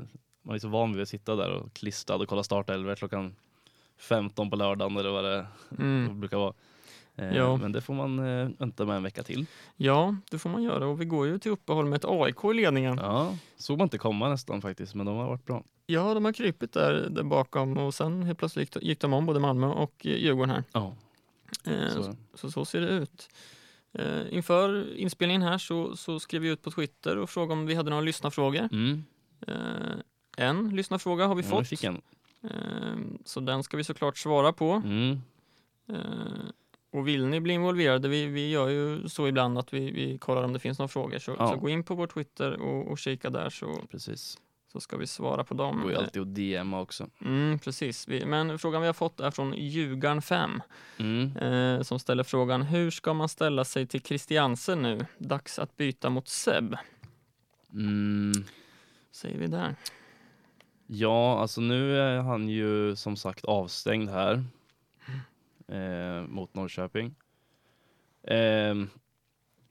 [0.41, 3.35] man är så van vid att sitta där och klistrad och kolla startelvor klockan
[4.03, 5.45] 15 på lördagen eller vad det
[5.79, 6.19] Mm.
[6.19, 6.53] brukar vara.
[7.15, 7.57] Eh, Ja.
[7.57, 9.45] Men det får man eh, vänta med en vecka till.
[9.75, 12.53] Ja, det får man göra och vi går ju till uppehåll med ett AIK i
[12.53, 12.97] ledningen.
[12.97, 15.63] Ja, såg man inte komma nästan faktiskt, men de har varit bra.
[15.85, 19.39] Ja, de har krypit där, där bakom och sen helt plötsligt gick de om både
[19.39, 20.63] Malmö och eh, Djurgården här.
[20.71, 20.95] Ja,
[21.65, 22.15] Eh, så.
[22.33, 22.51] så.
[22.51, 23.29] Så, ser det ut.
[23.93, 27.75] Eh, inför inspelningen här så, så skrev vi ut på Twitter och frågade om vi
[27.75, 28.69] hade några lyssnarfrågor.
[28.71, 29.03] Mm.
[29.47, 29.55] Eh,
[30.37, 31.61] en lyssnarfråga har vi Ja, fått.
[31.61, 32.01] vi fick en.
[33.25, 34.71] Så den ska vi såklart svara på.
[34.71, 35.21] Mm.
[35.89, 36.49] Eh,
[36.91, 40.43] och vill ni bli involverade, vi, vi gör ju så ibland att vi, vi kollar
[40.43, 41.19] om det finns några frågor.
[41.19, 41.47] Så, Ja.
[41.49, 44.37] så gå in på vår Twitter och, och kika där så, Precis.
[44.71, 45.81] så ska vi svara på Det dem.
[45.81, 47.09] går ju alltid att DMa också.
[47.21, 48.07] Mm, precis.
[48.07, 50.61] Vi, men frågan vi har fått är från Ljugarn 5
[50.97, 51.37] Mm.
[51.37, 55.05] eh, som ställer frågan hur ska man ställa sig till Christiansen nu?
[55.17, 56.75] Dags att byta mot Seb.
[57.73, 58.31] Mm.
[59.11, 59.75] Säger vi där.
[60.95, 64.43] Ja, alltså nu är han ju som sagt avstängd här
[65.67, 67.15] eh, mot Norrköping.
[68.23, 68.75] Eh,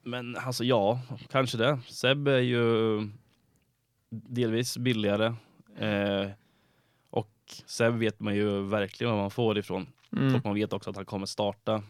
[0.03, 1.81] men alltså ja, kanske det.
[1.89, 3.01] Seb är ju
[4.11, 5.27] delvis billigare
[5.77, 6.31] eh,
[7.11, 7.31] och
[7.67, 9.87] Seb vet man ju verkligen vad man får ifrån.
[10.17, 11.83] Mm, Och man vet också att han kommer starta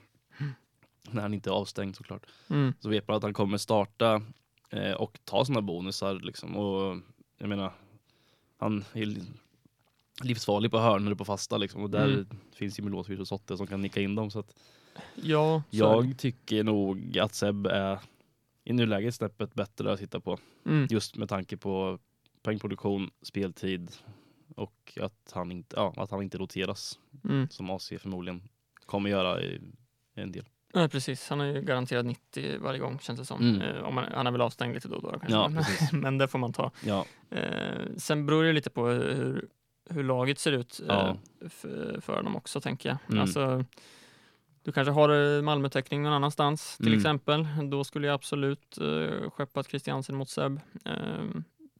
[1.11, 2.27] när han inte är avstängd såklart.
[2.51, 4.23] mm, Så vet man att han kommer starta
[4.71, 6.57] eh, och ta sådana bonusar liksom.
[6.57, 6.99] Och
[7.39, 7.73] jag menar,
[8.63, 9.23] han är li-
[10.23, 11.83] livsfarlig på hörnor och på fasta liksom.
[11.83, 12.27] Och där Mm.
[12.53, 14.31] finns ju Milosevic och Sotte som kan nicka in dem.
[14.31, 14.55] Så att
[15.15, 17.99] ja, så jag tycker nog att Seb är
[18.65, 20.39] i nuläget snäppet bättre att sitta på.
[20.67, 21.99] Mm, Just med tanke på
[22.43, 23.93] poängproduktion, speltid
[24.57, 27.49] och att han inte, ja, att han inte roteras mm.
[27.49, 28.43] som AC förmodligen
[28.87, 29.55] kommer göra i,
[30.17, 30.45] i en del.
[30.75, 31.29] Nej, precis.
[31.31, 33.41] Han har ju garanterat 90 varje gång känns det som.
[33.41, 33.61] Mm.
[33.63, 35.33] Eh, om man, han är väl avstängd lite då och då kanske.
[35.33, 35.49] Ja,
[35.93, 36.71] men, det får man ta.
[36.87, 39.49] Ja, Eh, sen beror det lite på hur,
[39.91, 41.17] hur laget ser ut eh, Ja.
[41.49, 42.99] för, för dem också tänker jag.
[43.09, 43.21] Mm.
[43.23, 43.65] Alltså,
[44.63, 46.99] du kanske har eh, Malmötäckning någon annanstans till Mm.
[46.99, 47.47] exempel.
[47.71, 50.61] Då skulle jag absolut eh, skeppat Christiansen mot Seb.
[50.85, 50.95] Eh,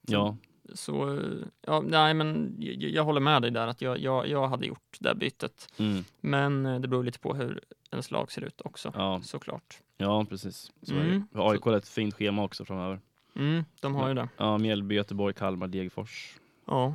[0.07, 0.37] ja,
[0.75, 1.23] så eh,
[1.67, 4.97] ja, nej, men jag, jag håller med dig där att jag, jag, jag hade gjort
[5.01, 5.73] det bytet.
[5.79, 7.61] mm, Men eh, det beror lite på hur
[7.93, 9.21] ens lag ser ut också ja.
[9.23, 9.79] såklart.
[9.97, 10.71] Ja, precis.
[10.83, 10.95] Så.
[10.95, 11.25] Mm.
[11.35, 13.01] AIK har ett fint schema också framöver.
[13.37, 14.29] Mm, de har ju det.
[14.37, 16.37] Ja, Mjällby, Göteborg, Kalmar, Degerfors.
[16.67, 16.95] Ja,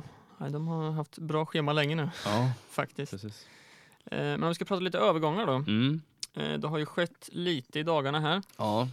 [0.50, 3.12] de har haft bra schema länge nu Ja, faktiskt.
[3.12, 3.46] precis.
[4.04, 5.52] Eh, men om vi ska prata lite övergångar då.
[5.52, 6.00] Mm.
[6.34, 8.42] Eh, det har ju skett lite i dagarna här.
[8.58, 8.88] Ja,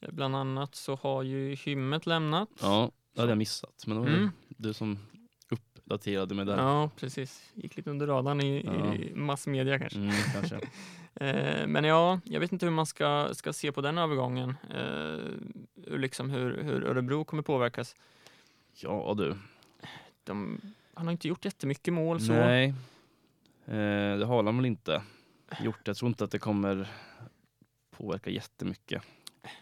[0.00, 2.48] Eh, Bland annat så har ju Hymmet lämnat.
[2.62, 3.84] ja, det hade jag missat.
[3.86, 4.30] Men det var Mm.
[4.48, 4.98] du som
[5.50, 6.56] uppdaterade mig där.
[6.56, 7.50] Ja, precis.
[7.54, 8.94] Gick lite under radarn i, Ja.
[8.94, 9.98] i massmedia kanske.
[9.98, 10.60] Mm, kanske.
[11.20, 14.56] Eh, men ja, jag vet inte hur man ska, ska se på den övergången.
[14.70, 15.18] Eh,
[15.86, 17.96] hur liksom hur, hur Örebro kommer påverkas.
[18.72, 19.36] Ja, du.
[20.24, 20.60] De,
[20.94, 22.32] han har inte gjort jättemycket mål så.
[22.32, 22.74] Nej,
[23.66, 25.02] eh, det har han väl inte
[25.60, 25.80] gjort.
[25.84, 26.88] Jag tror inte att det kommer
[27.90, 29.02] påverka jättemycket.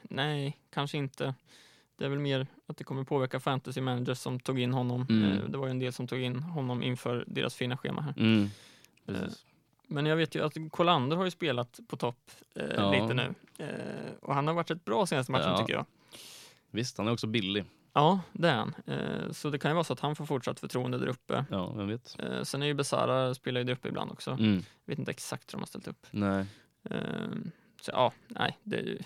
[0.02, 1.34] Nej, kanske inte.
[1.96, 5.06] Det är väl mer att det kommer påverka fantasy managers som tog in honom.
[5.10, 5.32] Mm.
[5.32, 8.14] Eh, det var ju en del som tog in honom inför deras fina schema här.
[8.16, 8.50] Mm.
[9.86, 12.90] Men jag vet ju att Kolander har ju spelat på topp eh, Ja.
[12.92, 13.34] lite nu.
[13.58, 15.58] Eh, och han har varit rätt bra senaste matchen Ja.
[15.58, 15.86] tycker jag.
[16.70, 17.64] Visst, han är också billig.
[17.92, 18.74] Ja, det är han.
[18.86, 21.44] Eh, så det kan ju vara så att han får fortsatt förtroende där uppe.
[21.50, 22.16] Ja, vem vet.
[22.18, 24.30] Eh, sen är ju Besara, spelar ju där uppe ibland också.
[24.30, 24.62] Mm.
[24.84, 26.06] Vet inte exakt hur de har ställt upp.
[26.10, 26.46] Nej.
[26.90, 27.00] Eh,
[27.80, 28.98] så ja, nej, det är ju,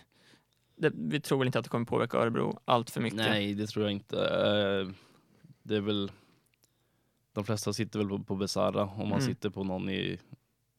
[0.77, 3.17] det, vi tror väl inte att det kommer påverka Örebro allt för mycket.
[3.19, 4.17] Nej, det tror jag inte.
[4.19, 4.95] Eh,
[5.63, 6.11] Det är väl
[7.33, 9.21] de flesta sitter väl på, på Besara om man Mm.
[9.21, 10.19] sitter på någon i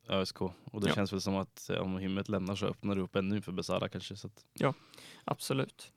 [0.10, 0.96] ÖSK och det Ja.
[0.96, 3.90] känns väl som att eh, om Hymmet lämnar så öppnar det upp ännu för Besara
[3.90, 4.16] kanske.
[4.16, 4.74] Så att,
[5.26, 5.92] Absolut.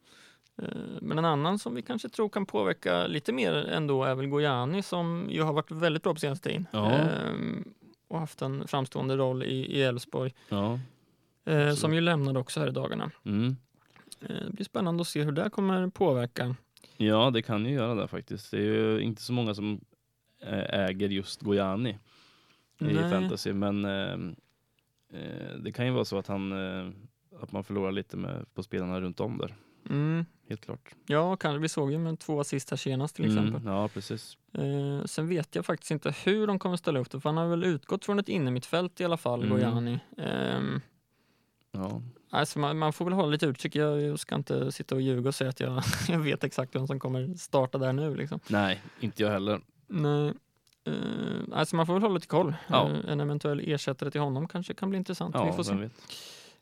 [0.63, 0.69] Eh,
[1.01, 4.83] Men en annan som vi kanske tror kan påverka lite mer ändå är väl Gojani
[4.83, 6.67] som ju har varit väldigt bra på senaste tiden.
[6.71, 6.91] Ja.
[6.93, 7.75] Ehm,
[8.09, 10.35] och haft en framstående roll i Elfsborg.
[10.49, 10.79] ja.
[11.47, 11.79] Eh, Absolut.
[11.79, 13.11] som ju lämnade också här i dagarna.
[13.25, 13.57] Mm.
[14.21, 16.57] Eh, det blir spännande att se hur det kommer påverka.
[16.97, 18.51] ja, det kan ju göra det faktiskt.
[18.51, 19.81] Det är ju inte så många som
[20.41, 21.99] eh, äger just Gojani
[22.79, 23.11] i Nej.
[23.11, 24.13] fantasy, men eh,
[25.21, 26.91] eh, det kan ju vara så att han eh,
[27.41, 29.55] att man förlorar lite med, på spelarna runt om där.
[29.91, 30.25] Mm.
[30.49, 30.95] Helt klart.
[31.07, 33.55] Ja, kan, vi såg ju med två assist här senast till exempel.
[33.63, 34.39] Mm, ja, precis.
[34.53, 37.47] Eh, sen vet jag faktiskt inte hur de kommer ställa upp det, för han har
[37.49, 39.55] väl utgått från ett innermittfält i alla fall, Mm.
[39.55, 39.99] Gojani.
[40.19, 40.81] Ehm,
[41.77, 42.03] Ja.
[42.31, 43.77] Alltså man, man får väl hålla lite utkik.
[43.77, 46.87] Jag, jag ska inte sitta och ljuga och säga att jag, jag vet exakt vem
[46.87, 48.15] som kommer starta där nu.
[48.15, 48.41] Liksom.
[48.49, 49.61] Nej, inte jag heller.
[49.87, 50.33] Nej.
[50.89, 52.55] Uh, alltså man får väl hålla lite koll.
[52.69, 52.91] Ja.
[52.91, 55.35] Eh, en eventuell ersättare till honom kanske kan bli intressant.
[55.35, 55.89] Ja, Vi får se.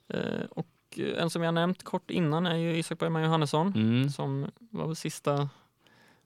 [0.09, 0.66] Eh, och
[0.97, 4.09] eh, en som jag nämnt kort innan är ju Isak Bergman Johannesson Mm.
[4.11, 5.49] som var sista,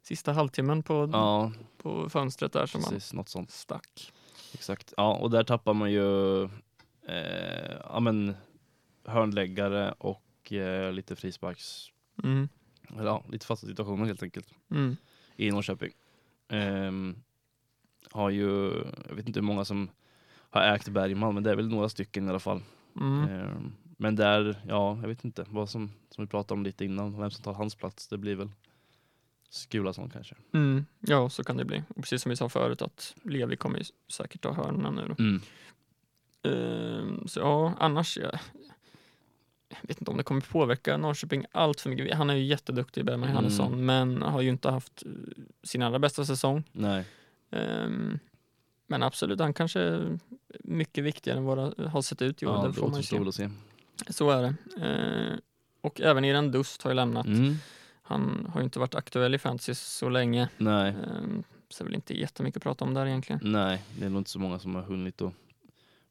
[0.02, 3.12] sista halvtimmen på, Ja, på fönstret där som han precis.
[3.12, 3.50] Något sånt.
[3.50, 4.12] stack.
[4.54, 4.94] Exakt.
[4.96, 6.42] Ja, och där tappar man ju
[7.08, 8.36] eh, ja, men,
[9.04, 11.86] hörnläggare och eh, lite frisparks...
[12.24, 12.48] Mm.
[12.94, 14.96] Eller, ja, lite fasta situationer helt enkelt Mm.
[15.36, 15.92] i Norrköping.
[16.48, 17.16] Ehm,
[18.10, 18.72] har ju,
[19.08, 19.88] jag vet inte hur många som
[20.50, 22.62] har ägt Bergman, men det är väl några stycken i alla fall.
[23.00, 23.28] Mm.
[23.28, 27.20] Ehm, men där, ja, jag vet inte vad som, som vi pratade om lite innan,
[27.20, 28.08] vem som tar hans plats.
[28.08, 28.48] Det blir väl
[29.48, 30.34] Skulason kanske.
[30.52, 30.86] Mm.
[31.00, 31.82] Ja, så kan det bli.
[31.88, 35.14] Och precis som vi sa förut att Levi kommer säkert ta hörnorna nu.
[35.18, 35.40] Mm.
[36.42, 38.38] Ehm, så ja, annars, jag,
[39.68, 42.16] jag vet inte om det kommer påverka Norrköping allt för mycket.
[42.16, 43.34] Han är ju jätteduktig, Bergman Mm.
[43.34, 45.12] Johannesson, men har ju inte haft eh,
[45.62, 46.64] sin allra bästa säsong.
[46.72, 47.04] Nej,
[47.50, 48.18] Ehm,
[48.86, 50.18] men absolut, han kanske är
[50.64, 52.54] mycket viktigare än vad det har sett ut i år.
[52.54, 53.44] ja, det det får man ju återstår se.
[53.44, 53.50] att
[54.06, 54.12] se.
[54.12, 54.54] Så är det.
[54.86, 55.40] Ehm,
[55.80, 57.26] och även Iran Dust har ju lämnat.
[57.26, 57.54] Mm.
[58.02, 60.48] Han har ju inte varit aktuell i fantasy så länge.
[60.56, 63.40] Nej, Ehm, så det är väl inte jättemycket att prata om där egentligen.
[63.42, 65.32] nej, det är nog inte så många som har hunnit att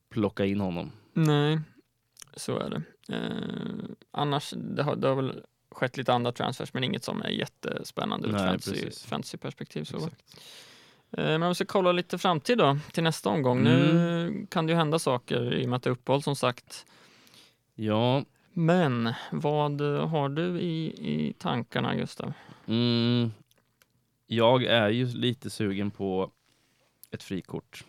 [0.10, 0.92] plocka in honom.
[1.14, 1.60] Nej,
[2.36, 2.82] så är det.
[3.16, 7.30] Eh, annars, det har, det har väl skett lite andra transfers, men inget som är
[7.30, 9.84] jättespännande ur ett fantasy, fantasy-perspektiv.
[9.84, 9.98] Så.
[9.98, 10.38] Exakt.
[11.18, 13.64] Eh, men om vi ska kolla lite framtid då, till nästa omgång.
[13.64, 16.86] Nu kan det ju hända saker i och med att det är uppehåll som sagt.
[17.76, 22.34] Ja, Men vad har du i, i tankarna, Gustav?
[22.68, 23.32] mm,
[24.28, 26.32] jag är ju lite sugen på
[27.12, 27.84] ett frikort.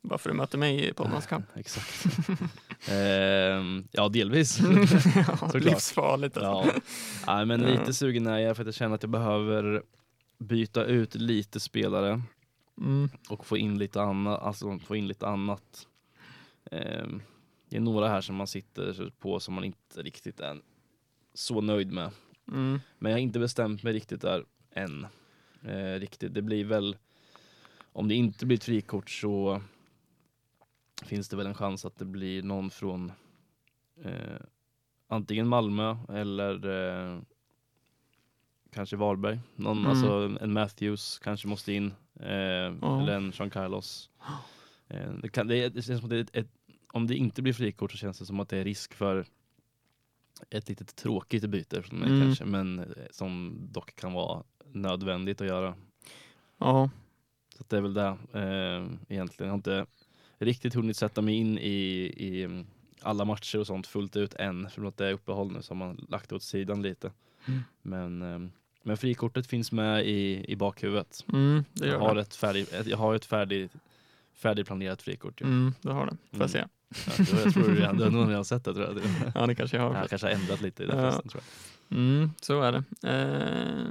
[0.00, 0.92] Varför du möter mig i
[1.28, 1.46] kamp?
[1.54, 2.04] Exakt.
[2.90, 4.60] Ehm, ja, delvis.
[5.40, 6.72] ja, livsfarligt alltså.
[7.26, 7.34] ja.
[7.36, 9.82] Nej, men lite sugen är jag för att jag känner att jag behöver
[10.38, 12.22] byta ut lite spelare
[12.80, 13.08] Mm.
[13.28, 14.42] och få in lite annat.
[14.42, 15.88] Alltså få in lite annat.
[16.70, 17.22] Ehm,
[17.68, 20.60] det är några här som man sitter på som man inte riktigt är
[21.34, 22.10] så nöjd med.
[22.48, 22.80] Mm.
[22.98, 25.06] Men jag har inte bestämt mig riktigt där än.
[25.62, 26.34] Eh, riktigt.
[26.34, 26.96] Det blir väl,
[27.92, 29.62] om det inte blir ett frikort så
[31.04, 33.12] finns det väl en chans att det blir någon från
[34.04, 34.40] eh,
[35.08, 37.20] antingen Malmö eller eh,
[38.72, 39.40] kanske Varberg.
[39.56, 39.90] Någon, Mm.
[39.90, 41.94] Alltså en Matthews kanske måste in.
[42.22, 42.98] Eh.
[43.02, 44.10] Eller en Jean Carlos.
[44.88, 46.48] Eh, det kan, det, det känns som det ett, ett,
[46.92, 49.26] om det inte blir frikort så känns det som att det är risk för
[50.50, 52.20] ett litet tråkigt byte från mig Mm.
[52.22, 54.42] kanske, men eh, som dock kan vara
[54.72, 55.74] nödvändigt att göra.
[56.58, 56.90] Ja,
[57.58, 59.46] Så det är väl det eh, egentligen.
[59.48, 59.86] Jag har inte
[60.38, 61.76] riktigt hunnit sätta mig in i,
[62.16, 62.64] i
[63.02, 64.70] alla matcher och sånt fullt ut än.
[64.70, 67.12] För att det är uppehåll nu så har man lagt det åt sidan lite.
[67.48, 67.60] Mm.
[67.82, 68.50] Men, eh,
[68.82, 71.24] men frikortet finns med i, i bakhuvudet.
[71.32, 72.20] mm, det Jag gör har det.
[72.20, 73.72] ett, färdig, ett, jag har ett färdigt,
[74.34, 75.40] färdigplanerat frikort.
[75.40, 75.44] ju.
[75.46, 76.16] Mm, du har det.
[76.30, 76.40] Får Mm.
[76.40, 76.58] jag se?
[77.06, 79.32] Ja, jag tror- jag tror du redan, du har nog redan sett det tror jag.
[79.34, 79.94] Ja, det kanske jag har.
[79.94, 81.10] Jag kanske har ändrat lite i den Ja.
[81.10, 81.42] festen tror
[81.88, 81.98] jag.
[81.98, 82.84] Mm, så är det.
[83.08, 83.86] Eh,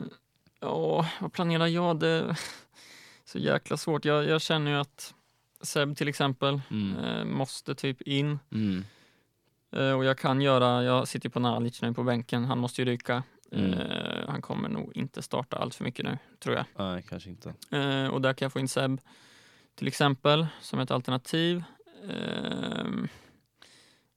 [0.59, 1.99] ja, vad planerar jag?
[1.99, 2.39] Det är
[3.25, 4.05] så jäkla svårt.
[4.05, 5.13] Jag, jag känner ju att
[5.61, 6.97] Seb till exempel Mm.
[6.97, 8.39] eh, måste typ in.
[8.51, 8.83] Mm.
[9.71, 12.81] Eh, och jag kan göra, jag sitter ju på Nalic nu på bänken, han måste
[12.81, 13.23] ju ryka.
[13.51, 13.73] Mm.
[13.73, 16.65] Eh, han kommer nog inte starta allt för mycket nu, tror jag.
[16.77, 17.53] Nej, kanske inte.
[17.71, 19.01] Eh, och där kan jag få in Seb
[19.75, 21.63] till exempel som ett alternativ.
[22.09, 22.85] Eh,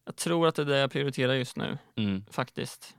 [0.04, 2.24] jag tror att det är det jag prioriterar just nu Mm.
[2.30, 2.96] faktiskt.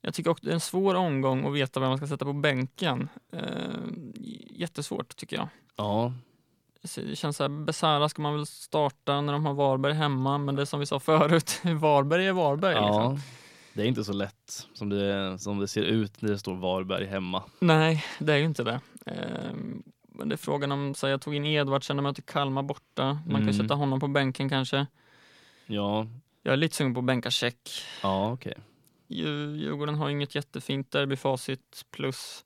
[0.00, 2.32] Jag tycker också det är en svår omgång att veta vem man ska sätta på
[2.32, 3.08] bänken.
[3.32, 3.42] Eh,
[4.50, 5.48] jättesvårt tycker jag.
[5.76, 6.12] Ja,
[6.82, 10.54] Det känns så här, Besara ska man väl starta när de har Varberg hemma, men
[10.56, 12.74] det är som vi sa förut, Varberg är Varberg.
[12.74, 13.10] ja.
[13.10, 13.20] Liksom.
[13.76, 17.06] Det är inte så lätt som det, som det ser ut när det står Varberg
[17.06, 17.42] hemma.
[17.58, 18.80] Nej, det är ju inte det.
[19.06, 23.04] Ehm, men det är frågan om, så jag tog in Edvardsen när möter Kalmar borta.
[23.26, 23.52] Man kan Mm.
[23.52, 24.86] sätta honom på bänken kanske.
[25.66, 26.06] Ja,
[26.42, 27.70] Jag är lite sugen på att bänka check.
[28.02, 28.54] ja okej.
[29.08, 32.44] Dju- Djurgården har inget jättefint derbyfacit plus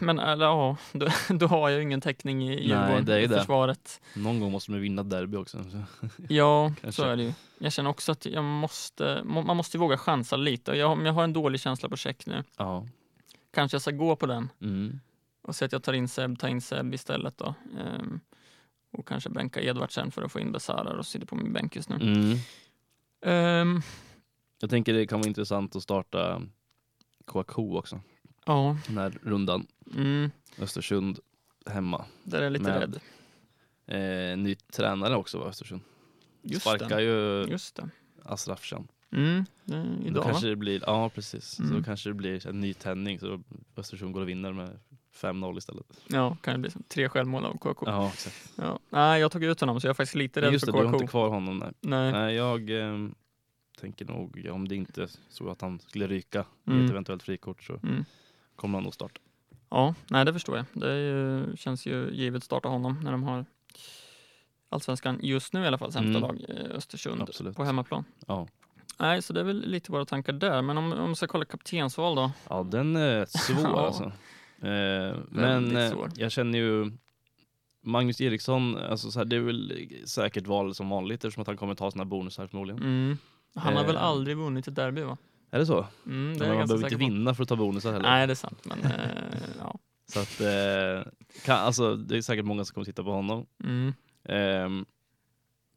[0.00, 3.24] men eller, ja, då, då har jag ju ingen täckning i Djurgården, det är ju
[3.24, 3.38] i det.
[3.38, 4.00] försvaret.
[4.14, 5.64] Någon gång måste man vinna derby också.
[5.64, 5.82] Så.
[6.28, 7.02] Ja, Kanske.
[7.02, 7.32] så är det ju.
[7.58, 10.72] Jag känner också att jag måste, må- man måste våga chansa lite.
[10.72, 12.86] Jag, jag har en dålig känsla på check nu, Ja.
[13.52, 15.00] kanske jag ska gå på den Mm.
[15.42, 17.54] och säga att jag tar in Seb, tar in Seb istället då.
[17.80, 18.20] Ehm,
[18.92, 21.88] och kanske bänka Edvardsen för att få in Besara och sitter på min bänk just
[21.88, 21.96] nu.
[21.96, 22.38] Mm.
[23.26, 23.82] Ehm,
[24.60, 26.42] Jag tänker det kan vara intressant att starta
[27.24, 28.00] KK också.
[28.46, 29.66] Ja, Den här rundan.
[29.96, 31.18] mm, Östersund
[31.66, 32.04] hemma.
[32.24, 33.00] där är jag lite Med- rädd.
[34.32, 35.80] Eh, ny tränare också var Östersund.
[36.42, 37.02] Just Sparkar det.
[37.02, 37.88] ju Just det.
[38.24, 38.88] Asraf Can.
[39.12, 40.26] Mm, det Då idag va?
[40.30, 41.44] kanske det blir, ja precis.
[41.44, 41.76] Så Mm.
[41.76, 43.42] då kanske det blir en ny tändning så
[43.76, 44.78] Östersund går och vinner med
[45.12, 45.86] 5-0 istället.
[46.08, 47.86] Ja, kan det bli tre självmål av KK.
[47.86, 48.52] Ja exakt.
[48.56, 48.78] Ja.
[48.90, 50.84] Nej, jag tog ut honom så jag är faktiskt lite rädd Just för det, du
[50.84, 50.96] har KK.
[51.02, 51.58] inte kvar honom.
[51.58, 52.12] Nej, Nej.
[52.12, 53.08] nej jag eh,
[53.80, 56.84] tänker nog, om det inte så att han skulle ryka i Mm.
[56.84, 58.04] ett eventuellt frikort så Mm.
[58.56, 59.20] Kommer han nog starta.
[59.70, 60.66] Ja, nej det förstår jag.
[60.72, 63.44] Det ju, känns ju givet att starta honom när de har
[64.68, 66.22] Allsvenskan just nu i alla fall sämsta Mm.
[66.22, 67.56] lag, Östersund, Absolut.
[67.56, 68.04] på hemmaplan.
[68.26, 68.48] Ja.
[68.98, 70.62] Nej, så det är väl lite våra tankar där.
[70.62, 72.30] Men om, om vi ska kolla kaptensval då?
[72.48, 73.86] ja, den är svår Ja.
[73.86, 74.04] alltså.
[74.66, 76.10] Eh, men eh, svår.
[76.16, 76.90] jag känner ju
[77.82, 81.56] Magnus Eriksson, alltså så här, det är väl säkert val som vanligt eftersom att han
[81.56, 82.82] kommer ta sina bonusar förmodligen.
[82.82, 83.18] Mm.
[83.54, 84.02] Han har väl Eh.
[84.04, 85.16] aldrig vunnit ett derby va?
[85.56, 85.86] Är det så?
[86.06, 88.08] Mm, det är man behöver inte vinna för att ta bonusar heller.
[88.08, 88.64] Nej, det är sant.
[88.64, 88.90] Men eh,
[89.58, 89.78] ja.
[90.06, 91.12] Så att, eh,
[91.44, 93.46] kan, alltså, det är säkert många som kommer titta på honom.
[93.64, 93.92] Mm.
[94.24, 94.84] Ehm,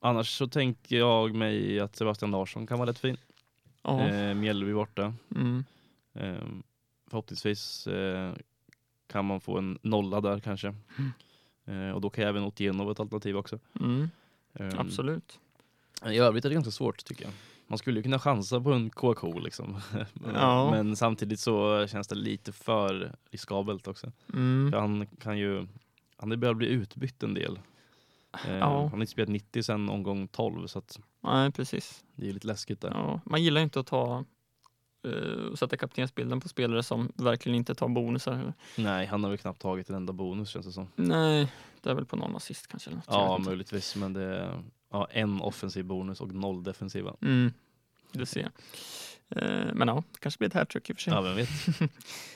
[0.02, 3.18] annars så tänker jag mig att Sebastian Larsson kan vara rätt fin.
[3.84, 4.08] Ja.
[4.08, 5.14] Eh, Mjällby borta.
[5.36, 5.64] Mm.
[6.14, 6.64] Ehm,
[7.10, 8.34] förhoppningsvis eh,
[9.08, 10.76] kan man få en nolla där kanske.
[11.66, 13.60] Eh, och då kan jag även Otieno vara ett alternativ också.
[13.80, 14.10] Mm.
[14.54, 15.40] Ehm, Absolut.
[16.06, 17.34] I övrigt är det ganska svårt tycker jag.
[17.70, 19.78] Man skulle ju kunna chansa på en KK liksom.
[20.34, 20.72] Ja.
[20.72, 24.12] Men samtidigt så känns det lite för riskabelt också.
[24.34, 24.72] Mm.
[24.72, 25.68] För han kan ju,
[26.18, 27.60] han är börjat bli utbytt en del.
[28.46, 28.66] Eh, Ja.
[28.82, 32.04] Han har inte spelat 90 sen omgång 12 så att Nej, precis.
[32.16, 32.90] det är lite läskigt där.
[32.90, 33.22] Ja.
[33.26, 34.24] Man gillar ju inte att ta
[35.08, 38.54] eh, sätta kaptensbilden på spelare som verkligen inte tar bonusar.
[38.76, 40.88] Nej, han har väl knappt tagit en enda bonus känns det som.
[40.96, 41.52] Nej,
[41.82, 42.90] det är väl på någon assist kanske.
[42.90, 44.60] Eller något, Ja, möjligtvis, men det
[44.92, 47.16] ja, en offensiv bonus och noll defensiva.
[47.22, 47.54] Mm.
[48.12, 48.52] Du ser.
[49.30, 51.14] Eh, men ja, det kanske blir ett hattrick i och för sig.
[51.14, 51.50] Ja, vem vet.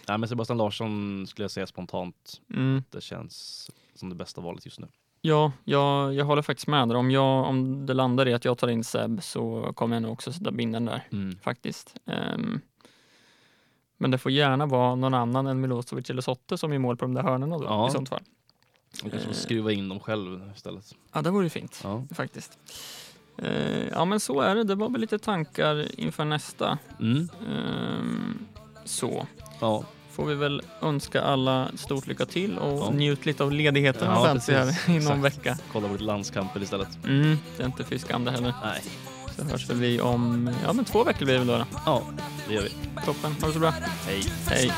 [0.07, 2.41] Nej, men Sebastian Larsson skulle jag säga spontant.
[2.53, 2.83] Mm.
[2.89, 4.87] Det känns som det bästa valet just nu.
[5.21, 6.95] Ja, jag, jag håller faktiskt med där.
[6.95, 10.11] Om, jag, om det landar i att jag tar in Seb så kommer jag nog
[10.11, 11.37] också sätta binden där Mm.
[11.41, 11.95] faktiskt.
[12.05, 12.59] Ehm,
[13.97, 17.05] men det får gärna vara någon annan än Milosevic eller Sotte som är mål på
[17.05, 17.87] de där hörnorna då, Ja.
[17.87, 18.21] i sånt fall.
[19.03, 20.95] Och kanske får skruva in dem själv istället.
[21.13, 22.03] Ja, det vore fint Ja.
[22.15, 22.57] faktiskt.
[23.37, 24.63] Eh, ja, men så är det.
[24.63, 26.77] Det var väl lite tankar inför nästa.
[26.99, 27.29] Mm.
[27.49, 28.37] Ehm,
[28.85, 29.27] så
[29.59, 29.83] Ja.
[30.11, 32.89] får vi väl önska alla stort lycka till och Ja.
[32.91, 34.87] njut lite av ledigheten Ja, här precis.
[34.87, 35.23] i någon Exakt.
[35.23, 35.57] vecka.
[35.71, 37.03] Kolla på lite landskamper istället.
[37.05, 38.53] Mm, det är inte fy skam det heller.
[38.63, 38.81] Nej.
[39.37, 41.65] Så hörs väl vi om, ja men två veckor blir det väl då.
[41.85, 42.03] Ja,
[42.47, 42.69] det gör vi.
[43.05, 43.69] Toppen, ha det så bra.
[44.07, 44.23] Hej.
[44.47, 44.71] Hej.